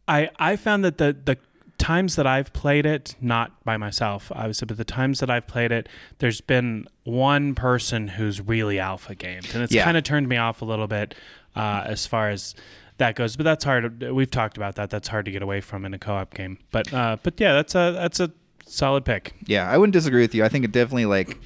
[0.06, 1.36] I I found that the the
[1.78, 5.72] times that I've played it, not by myself, obviously, but the times that I've played
[5.72, 9.84] it, there's been one person who's really alpha gamed, and it's Yeah.
[9.84, 11.14] kind of turned me off a little bit
[11.56, 12.54] uh, as far as
[12.98, 13.36] that goes.
[13.36, 14.02] But that's hard.
[14.12, 14.90] We've talked about that.
[14.90, 16.58] That's hard to get away from in a co-op game.
[16.72, 18.30] But uh, but yeah, that's a that's a
[18.66, 19.34] solid pick.
[19.46, 20.44] Yeah, I wouldn't disagree with you.
[20.44, 21.38] I think it definitely like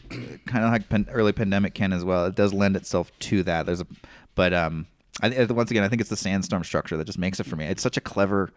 [0.47, 2.27] kind of like pan- early pandemic can as well.
[2.27, 3.67] It does lend itself to that.
[3.67, 3.87] There's a,
[4.35, 4.87] but um,
[5.23, 7.67] I once again, I think it's the sandstorm structure that just makes it for me.
[7.67, 8.51] It's such a clever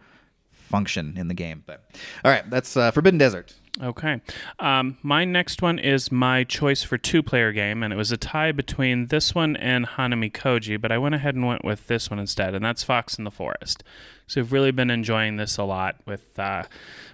[0.66, 1.62] function in the game.
[1.66, 1.84] But
[2.24, 3.54] all right, that's uh, Forbidden Desert.
[3.82, 4.22] Okay.
[4.58, 8.16] Um, my next one is my choice for two player game, and it was a
[8.16, 12.10] tie between this one and Hanami Koji, but I went ahead and went with this
[12.10, 13.84] one instead, and that's Fox in the Forest.
[14.26, 16.64] So I've really been enjoying this a lot with uh,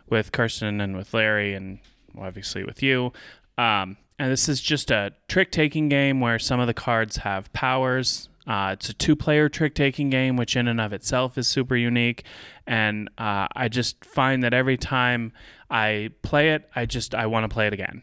[0.09, 1.79] with Kirsten and with Larry, and
[2.17, 3.13] obviously with you.
[3.59, 7.53] Um, and this is just a trick taking game where some of the cards have
[7.53, 8.29] powers.
[8.47, 11.77] Uh, it's a two player trick taking game, which in and of itself is super
[11.77, 12.25] unique.
[12.67, 15.33] And uh, I just find that every time
[15.71, 18.03] I play it, I just I want to play it again.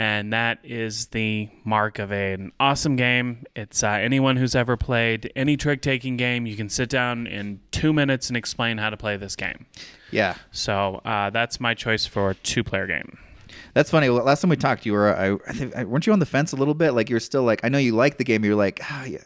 [0.00, 3.44] And that is the mark of an awesome game.
[3.56, 7.60] It's uh, anyone who's ever played any trick taking game, you can sit down in
[7.72, 9.66] two minutes and explain how to play this game.
[10.12, 13.18] Yeah, So uh, that's my choice for a two player game.
[13.74, 14.08] that's funny.
[14.08, 16.56] Last time we talked, you were I, I think weren't you on the fence a
[16.56, 16.92] little bit?
[16.92, 18.44] Like you're still like I know you like the game.
[18.44, 19.18] You're like ah, yeah.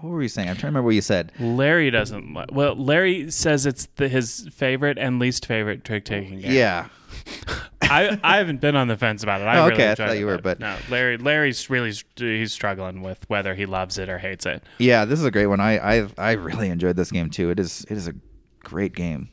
[0.00, 0.48] What were you saying?
[0.48, 1.32] I'm trying to remember what you said.
[1.38, 2.34] Larry doesn't.
[2.34, 6.52] li- Well, Larry says it's the, his favorite and least favorite trick taking game.
[6.52, 6.88] Yeah,
[7.82, 9.44] I, I haven't been on the fence about it.
[9.44, 12.52] I Oh, really okay, I thought it, you were, but- no, Larry Larry's really he's
[12.52, 14.62] struggling with whether he loves it or hates it.
[14.78, 15.60] Yeah, this is a great one.
[15.60, 17.50] I I I really enjoyed this game too.
[17.50, 18.14] It is it is a
[18.62, 19.28] great game.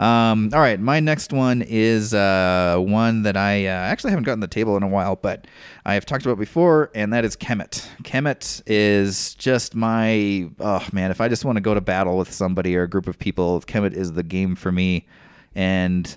[0.00, 4.40] Um, all right, my next one is uh, one that I uh, actually haven't gotten
[4.40, 5.46] the table in a while, but
[5.84, 7.86] I have talked about before, and that is Kemet.
[8.02, 12.32] Kemet is just my oh man, if I just want to go to battle with
[12.32, 15.06] somebody or a group of people, Kemet is the game for me,
[15.54, 16.16] and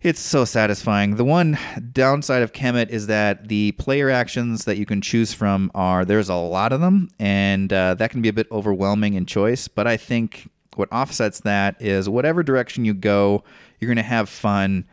[0.00, 1.16] it's so satisfying.
[1.16, 1.58] The one
[1.92, 6.28] downside of Kemet is that the player actions that you can choose from are there's
[6.28, 9.66] a lot of them, and uh, that can be a bit overwhelming in choice.
[9.66, 13.44] But I think what offsets that is whatever direction you go,
[13.78, 14.84] you're going to have fun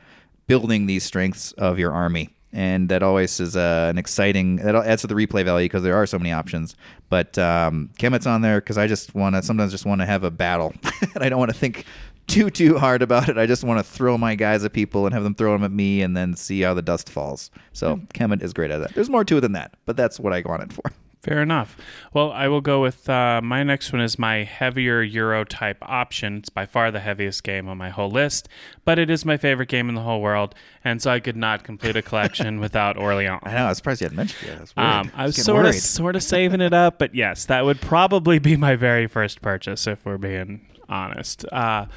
[0.47, 2.29] building these strengths of your army.
[2.51, 4.55] And that always is uh, an exciting.
[4.55, 6.75] That adds to the replay value because there are so many options.
[7.07, 10.23] But um, Kemet's on there because I just want to sometimes just want to have
[10.23, 10.73] a battle,
[11.13, 11.85] and I don't want to think
[12.25, 13.37] too too hard about it.
[13.37, 15.71] I just want to throw my guys at people and have them throw them at
[15.71, 17.51] me, and then see how the dust falls.
[17.71, 18.95] So Kemet is great at that.
[18.95, 20.91] There's more to it than that, but that's what I want it for.
[21.21, 21.75] Fair enough.
[22.13, 26.37] Well, I will go with uh, my next one is my heavier Euro type option.
[26.37, 28.47] It's by far the heaviest game on my whole list,
[28.85, 31.65] but it is my favorite game in the whole world, and so I could not
[31.65, 33.41] complete a collection without Orleans.
[33.43, 33.65] I know.
[33.65, 34.61] I was surprised you hadn't mentioned it.
[34.61, 34.73] Was.
[34.77, 37.81] Um, I was getting sort of sort of saving it up, but yes, that would
[37.81, 41.43] probably be my very first purchase if we're being honest.
[41.51, 41.87] Uh,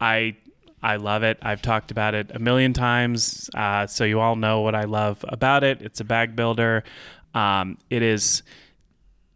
[0.00, 0.36] I
[0.82, 1.38] I love it.
[1.40, 5.24] I've talked about it a million times, uh, so you all know what I love
[5.28, 5.80] about it.
[5.82, 6.82] It's a bag builder.
[7.32, 8.42] Um, it is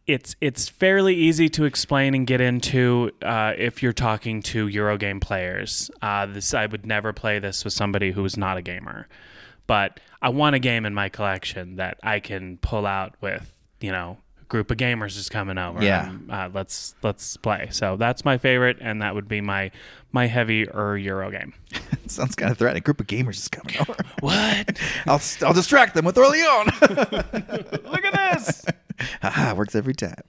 [0.06, 5.20] it's it's fairly easy to explain and get into uh, if you're talking to Eurogame
[5.20, 5.90] players.
[6.00, 9.08] Uh, this I would never play this with somebody who is not a gamer,
[9.66, 13.90] but I want a game in my collection that I can pull out with you
[13.90, 15.82] know a group of gamers is coming over.
[15.82, 16.08] Yeah.
[16.08, 17.68] and, uh, let's let's play.
[17.72, 19.72] So that's my favorite, and that would be my
[20.12, 21.52] my heavier Euro game.
[22.10, 22.80] Sounds kind of threatening.
[22.80, 23.94] A group of gamers is coming over.
[24.20, 24.80] What?
[25.06, 26.66] I'll I'll distract them with Orlean.
[26.80, 28.64] Look at this.
[29.20, 30.22] Haha, works every time.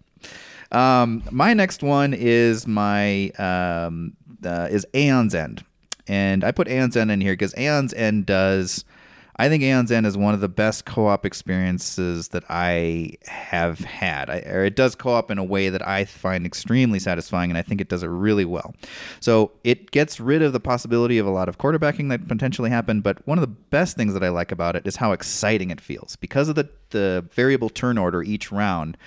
[0.72, 4.14] Um, my next one is my um,
[4.44, 5.64] uh, is Aeon's End,
[6.08, 8.84] and I put Aeon's End in here because Aeon's End does.
[9.40, 14.30] I think Aeon's End is one of the best co-op experiences that I have had.
[14.30, 17.62] I, or it does co-op in a way that I find extremely satisfying, and I
[17.62, 18.74] think it does it really well.
[19.20, 23.02] So it gets rid of the possibility of a lot of quarterbacking that potentially happen.
[23.02, 25.82] But one of the best things that I like about it is how exciting it
[25.82, 28.98] feels because of the the variable turn order each round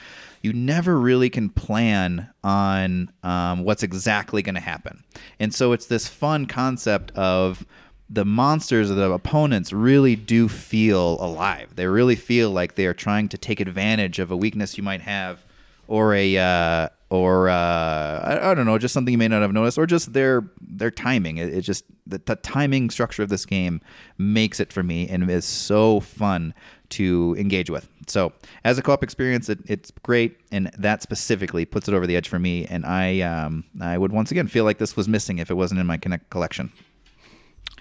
[0.43, 5.05] you never really can plan on um, what's exactly going to happen.
[5.39, 7.67] And so it's this fun concept of
[8.13, 11.77] the monsters or the opponents really do feel alive.
[11.77, 15.03] They really feel like they are trying to take advantage of a weakness you might
[15.03, 15.45] have
[15.87, 19.53] or a uh, or uh, I, I don't know, just something you may not have
[19.53, 21.39] noticed, or just their their timing.
[21.39, 23.81] It, it just the, the timing structure of this game
[24.17, 26.55] makes it for me, and is so fun
[26.91, 27.89] to engage with.
[28.07, 28.33] So
[28.65, 32.29] as a co-op experience, it, it's great, and that specifically puts it over the edge
[32.29, 32.67] for me.
[32.67, 35.81] And I um, I would once again feel like this was missing if it wasn't
[35.81, 36.73] in my Connect collection.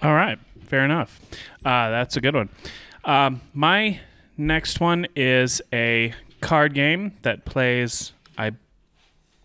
[0.02, 1.20] All right, fair enough.
[1.64, 2.48] Uh, that's a good one.
[3.04, 4.00] Um, my
[4.36, 8.52] next one is a card game that plays, I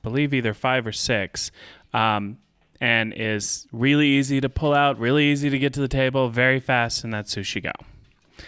[0.02, 1.52] believe, either five or six,
[1.94, 2.38] um,
[2.80, 6.60] and is really easy to pull out, really easy to get to the table, very
[6.60, 7.72] fast, and that's Sushi Go.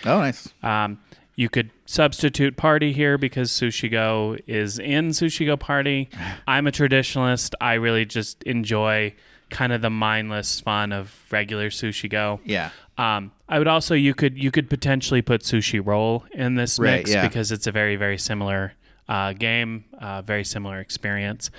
[0.05, 0.49] Oh, nice.
[0.63, 0.99] Um,
[1.35, 6.09] you could substitute party here because Sushi Go is in Sushi Go Party.
[6.47, 7.53] I'm a traditionalist.
[7.61, 9.13] I really just enjoy
[9.49, 12.39] kind of the mindless fun of regular Sushi Go.
[12.45, 12.69] Yeah.
[12.97, 16.97] Um, I would also you could you could potentially put Sushi Roll in this Right,
[16.97, 17.27] mix yeah.
[17.27, 18.73] because it's a very very similar
[19.07, 21.49] uh, game, uh, very similar experience.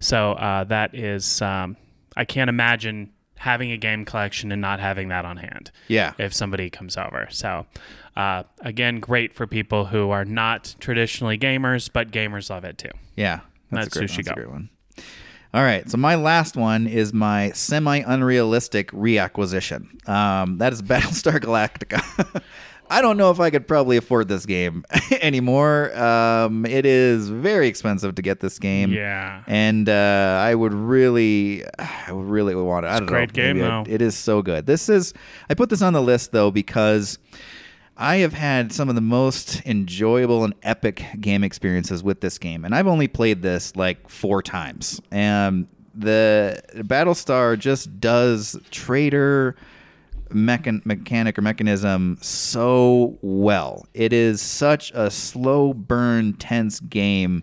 [0.00, 1.76] So uh, that is um,
[2.16, 6.12] I can't imagine having a game collection and not having that on hand Yeah.
[6.18, 7.28] if somebody comes over.
[7.30, 7.66] So,
[8.16, 12.90] uh, again, great for people who are not traditionally gamers, but gamers love it too.
[13.14, 13.40] Yeah,
[13.70, 14.34] That's a great, Sushi that's a Go.
[14.34, 14.70] great one.
[15.54, 20.06] All right, so my last one is my semi-unrealistic reacquisition.
[20.08, 22.42] Um, that is Battlestar Galactica.
[22.90, 24.82] I don't know if I could probably afford this game
[25.20, 25.94] anymore.
[25.98, 28.92] Um, it is very expensive to get this game.
[28.92, 29.42] Yeah.
[29.46, 32.88] and uh, I would really, I would really want it.
[32.90, 33.12] I don't know.
[33.12, 34.64] great game, Maybe I- It is so good.
[34.66, 35.12] This is.
[35.50, 37.18] I put this on the list though because
[38.00, 42.64] I have had some of the most enjoyable and epic game experiences with this game,
[42.64, 45.00] and I've only played this like four times.
[45.10, 49.56] And the Battlestar just does traitor
[50.28, 53.84] mechan- mechanic or mechanism so well.
[53.94, 57.42] It is such a slow burn, tense game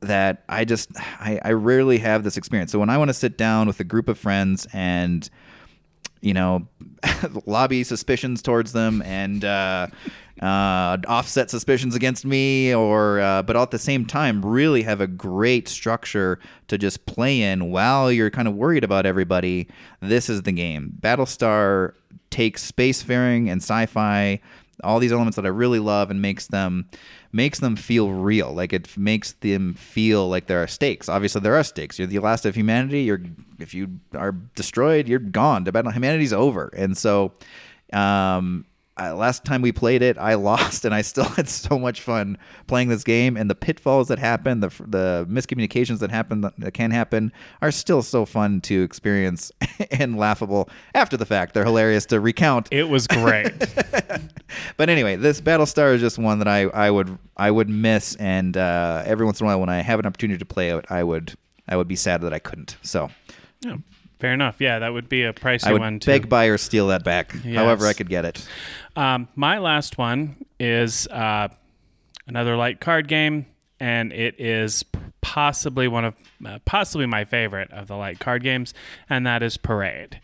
[0.00, 2.72] that I just I, I rarely have this experience.
[2.72, 5.28] So when I want to sit down with a group of friends and
[6.20, 6.66] you know
[7.46, 9.86] lobby suspicions towards them and uh,
[10.42, 15.06] uh, offset suspicions against me, or uh, but at the same time really have a
[15.06, 16.38] great structure
[16.68, 19.68] to just play in while you're kind of worried about everybody.
[20.00, 20.92] This is the game.
[21.00, 21.94] Battlestar
[22.30, 24.40] takes spacefaring and sci-fi
[24.84, 26.88] all these elements that I really love and makes them
[27.36, 28.52] makes them feel real.
[28.52, 31.08] Like it makes them feel like there are stakes.
[31.08, 31.98] Obviously, there are stakes.
[31.98, 33.02] You're the last of humanity.
[33.02, 33.20] You're
[33.60, 35.64] if you are destroyed, you're gone.
[35.64, 36.72] The battle humanity's over.
[36.76, 37.32] And so,
[37.92, 38.64] um,
[38.98, 42.38] uh, last time we played it, I lost, and I still had so much fun
[42.66, 43.36] playing this game.
[43.36, 48.02] And the pitfalls that happen, the the miscommunications that happen that can happen, are still
[48.02, 49.52] so fun to experience
[49.90, 51.54] and laughable after the fact.
[51.54, 52.68] They're hilarious to recount.
[52.70, 53.52] It was great.
[54.76, 58.56] But anyway, this Battlestar is just one that I, I would I would miss, and
[58.56, 61.02] uh, every once in a while when I have an opportunity to play it, I
[61.02, 61.34] would
[61.68, 62.76] I would be sad that I couldn't.
[62.82, 63.10] So
[63.60, 63.76] Yeah,
[64.18, 64.56] fair enough.
[64.60, 66.10] Yeah, that would be a pricey I would one too.
[66.10, 68.46] beg, buy, or steal that back, however I could get it.
[68.96, 71.48] Um, my last one is uh,
[72.26, 73.46] another light card game,
[73.80, 74.84] and it is
[75.20, 76.14] possibly one of
[76.44, 78.72] uh, possibly my favorite of the light card games,
[79.08, 80.20] and that is Parade.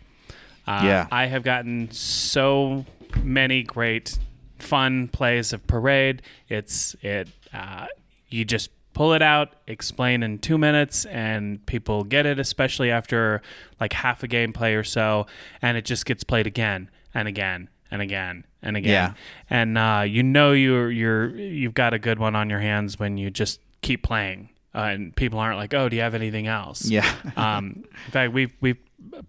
[0.67, 1.07] Uh, Yeah.
[1.11, 2.87] I have gotten so
[3.23, 4.19] many great
[4.59, 6.23] fun plays of Parade.
[6.49, 7.87] It's it uh,
[8.29, 13.43] you just pull it out, explain in two minutes, and people get it, especially after
[13.81, 15.27] like half a gameplay or so,
[15.61, 18.91] and it just gets played again and again and again and again.
[18.91, 19.15] Yeah.
[19.51, 23.17] And uh, you know you're you're you've got a good one on your hands when
[23.17, 26.87] you just keep playing, uh, and people aren't like, "Oh, do you have anything else?"
[26.87, 27.11] Yeah.
[27.37, 28.79] um, in fact, we've we've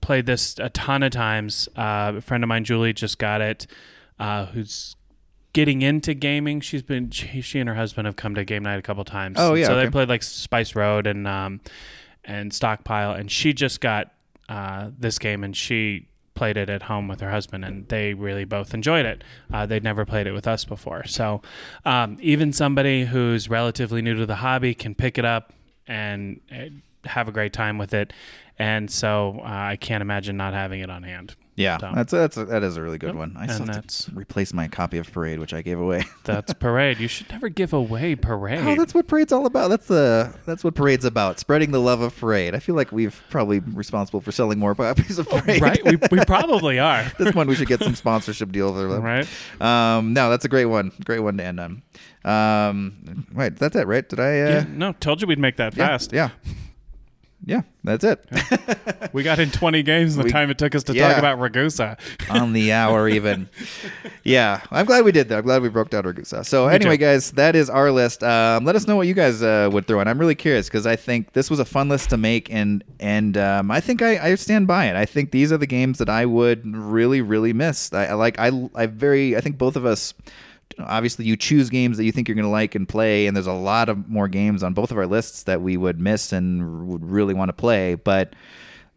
[0.01, 1.67] played this a ton of times.
[1.75, 3.67] Uh, a friend of mine, Julie, just got it.
[4.19, 4.95] Uh, who's
[5.53, 6.59] getting into gaming?
[6.61, 9.37] She's been she, she and her husband have come to game night a couple times.
[9.39, 9.85] Oh, yeah, So okay.
[9.85, 11.61] they played like Spice Road and um,
[12.23, 14.11] and Stockpile, and she just got
[14.49, 18.43] uh, this game, and she played it at home with her husband, and they really
[18.43, 19.23] both enjoyed it.
[19.53, 21.41] Uh, they'd never played it with us before, so
[21.85, 25.53] um, even somebody who's relatively new to the hobby can pick it up
[25.87, 26.65] and uh,
[27.07, 28.13] have a great time with it.
[28.57, 31.35] And so uh, I can't imagine not having it on hand.
[31.55, 33.35] Yeah, So- that's that's that is a really good Yep, one.
[33.37, 36.03] I and still have that's- to replace my copy of Parade, which I gave away.
[36.23, 36.99] That's Parade.
[36.99, 38.59] You should never give away Parade.
[38.65, 39.67] Oh, that's what Parade's all about.
[39.69, 41.37] That's the that's what Parade's about.
[41.39, 42.55] Spreading the love of Parade.
[42.55, 45.61] I feel like we've probably responsible for selling more copies of Parade.
[45.61, 45.83] right?
[45.85, 47.11] We, we probably are.
[47.19, 49.27] this one we should get some sponsorship deals or right?
[49.61, 50.91] Um, no, that's a great one.
[51.05, 51.83] Great one to end on.
[52.25, 54.07] Um, right, that's it, right?
[54.07, 54.23] Did I?
[54.41, 56.13] Uh, Yeah, no, told you we'd make that yeah, fast.
[56.13, 56.29] Yeah.
[57.45, 58.25] Yeah, that's it.
[59.13, 61.09] We got in 20 games in the We- time it took us to yeah.
[61.09, 61.99] talk about Ragusa.
[62.31, 63.47] on the hour even.
[64.25, 65.39] Yeah, I'm glad we did that.
[65.39, 66.45] I'm glad we broke down Ragusa.
[66.45, 67.01] So Me anyway, too.
[67.01, 68.23] guys, that is our list.
[68.23, 70.07] Um, let us know what you guys uh, would throw in.
[70.07, 73.35] I'm really curious because I think this was a fun list to make, and and
[73.37, 74.95] um, I think I, I stand by it.
[74.95, 77.91] I think these are the games that I would really really miss.
[77.93, 80.13] I, I like I I very I think both of us.
[80.79, 83.47] Obviously, you choose games that you think you're going to like and play, and there's
[83.47, 86.87] a lot of more games on both of our lists that we would miss and
[86.87, 87.95] would really want to play.
[87.95, 88.33] But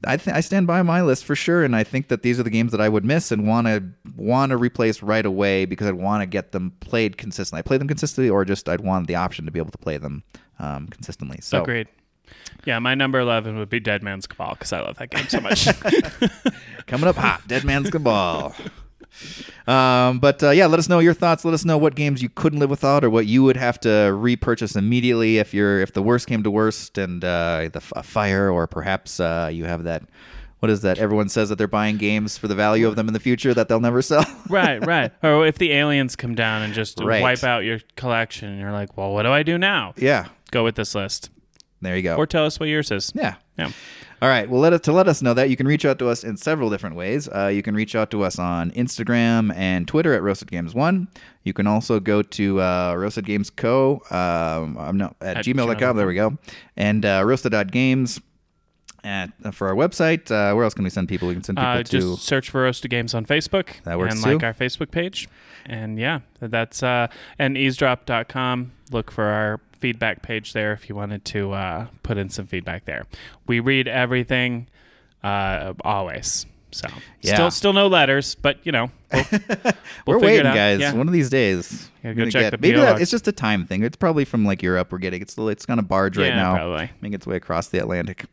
[0.05, 2.43] I th- I stand by my list for sure, and I think that these are
[2.43, 3.85] the games that I would miss and want to
[4.17, 7.59] want to replace right away because I'd want to get them played consistently.
[7.59, 9.99] I play them consistently, or just I'd want the option to be able to play
[9.99, 10.23] them
[10.59, 11.39] um, consistently.
[11.41, 11.89] So Agreed.
[12.65, 15.41] Yeah, my number 11 would be Dead Man's Cabal because I love that game so
[15.41, 15.67] much.
[16.87, 18.55] coming up hot, Dead Man's Cabal.
[19.67, 21.45] Um, but uh, yeah, let us know your thoughts.
[21.45, 24.13] Let us know what games you couldn't live without, or what you would have to
[24.17, 28.51] repurchase immediately if you're if the worst came to worst, and uh, the f- fire,
[28.51, 30.03] or perhaps uh, you have that.
[30.61, 30.99] What is that?
[30.99, 33.69] Everyone says that they're buying games for the value of them in the future that
[33.69, 34.25] they'll never sell.
[34.49, 35.13] right, right.
[35.23, 37.21] Or if the aliens come down and just Right.
[37.21, 39.93] wipe out your collection, and you're like, well, what do I do now?
[39.99, 41.29] yeah, Go with this list.
[41.83, 42.17] there you go.
[42.17, 43.13] Or tell us what yours is.
[43.15, 43.35] yeah.
[43.59, 43.71] Yeah.
[44.23, 44.49] All right.
[44.49, 46.37] Well, let us, to let us know that you can reach out to us in
[46.39, 47.29] several different ways.
[47.29, 51.09] Uh, you can reach out to us on Instagram and Twitter at Roasted Games One.
[51.45, 54.01] You can also go to uh, Roasted Games Co.
[54.11, 55.69] Um, I'm not at, At gmail.com.
[55.69, 55.97] gmail.com.
[55.99, 56.39] There we go.
[56.77, 58.21] And uh, roasted.games
[59.05, 60.31] at uh, for our website.
[60.31, 61.29] Uh, where else can we send people?
[61.29, 61.85] We can send people Uh, to.
[61.85, 64.33] just search for Roasted Games on Facebook That works and too.
[64.35, 65.29] like our Facebook page.
[65.67, 67.09] And yeah, that's uh,
[67.39, 68.73] and eavesdrop.com.
[68.91, 72.85] Look for our feedback page there if you wanted to uh, put in some feedback
[72.87, 73.05] there.
[73.47, 74.69] We read everything
[75.23, 76.47] uh, always.
[76.73, 76.89] So
[77.23, 77.35] Yeah.
[77.35, 79.75] still still no letters, but you know we'll, we'll
[80.07, 80.55] We're waiting, out.
[80.55, 80.81] guys.
[80.81, 80.93] Yeah.
[80.95, 81.91] One of these days.
[82.03, 83.83] Go check get- the maybe that, it's just a time thing.
[83.83, 84.93] It's probably from like Europe.
[84.93, 86.91] We're getting it's it's kind of barge right Yeah, now, probably.
[87.01, 88.25] making its way across the Atlantic.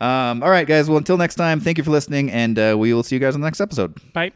[0.00, 0.88] Um, all right, guys.
[0.88, 3.34] Well, until next time, thank you for listening, and uh, we will see you guys
[3.34, 3.98] on the next episode.
[4.12, 4.32] Bye.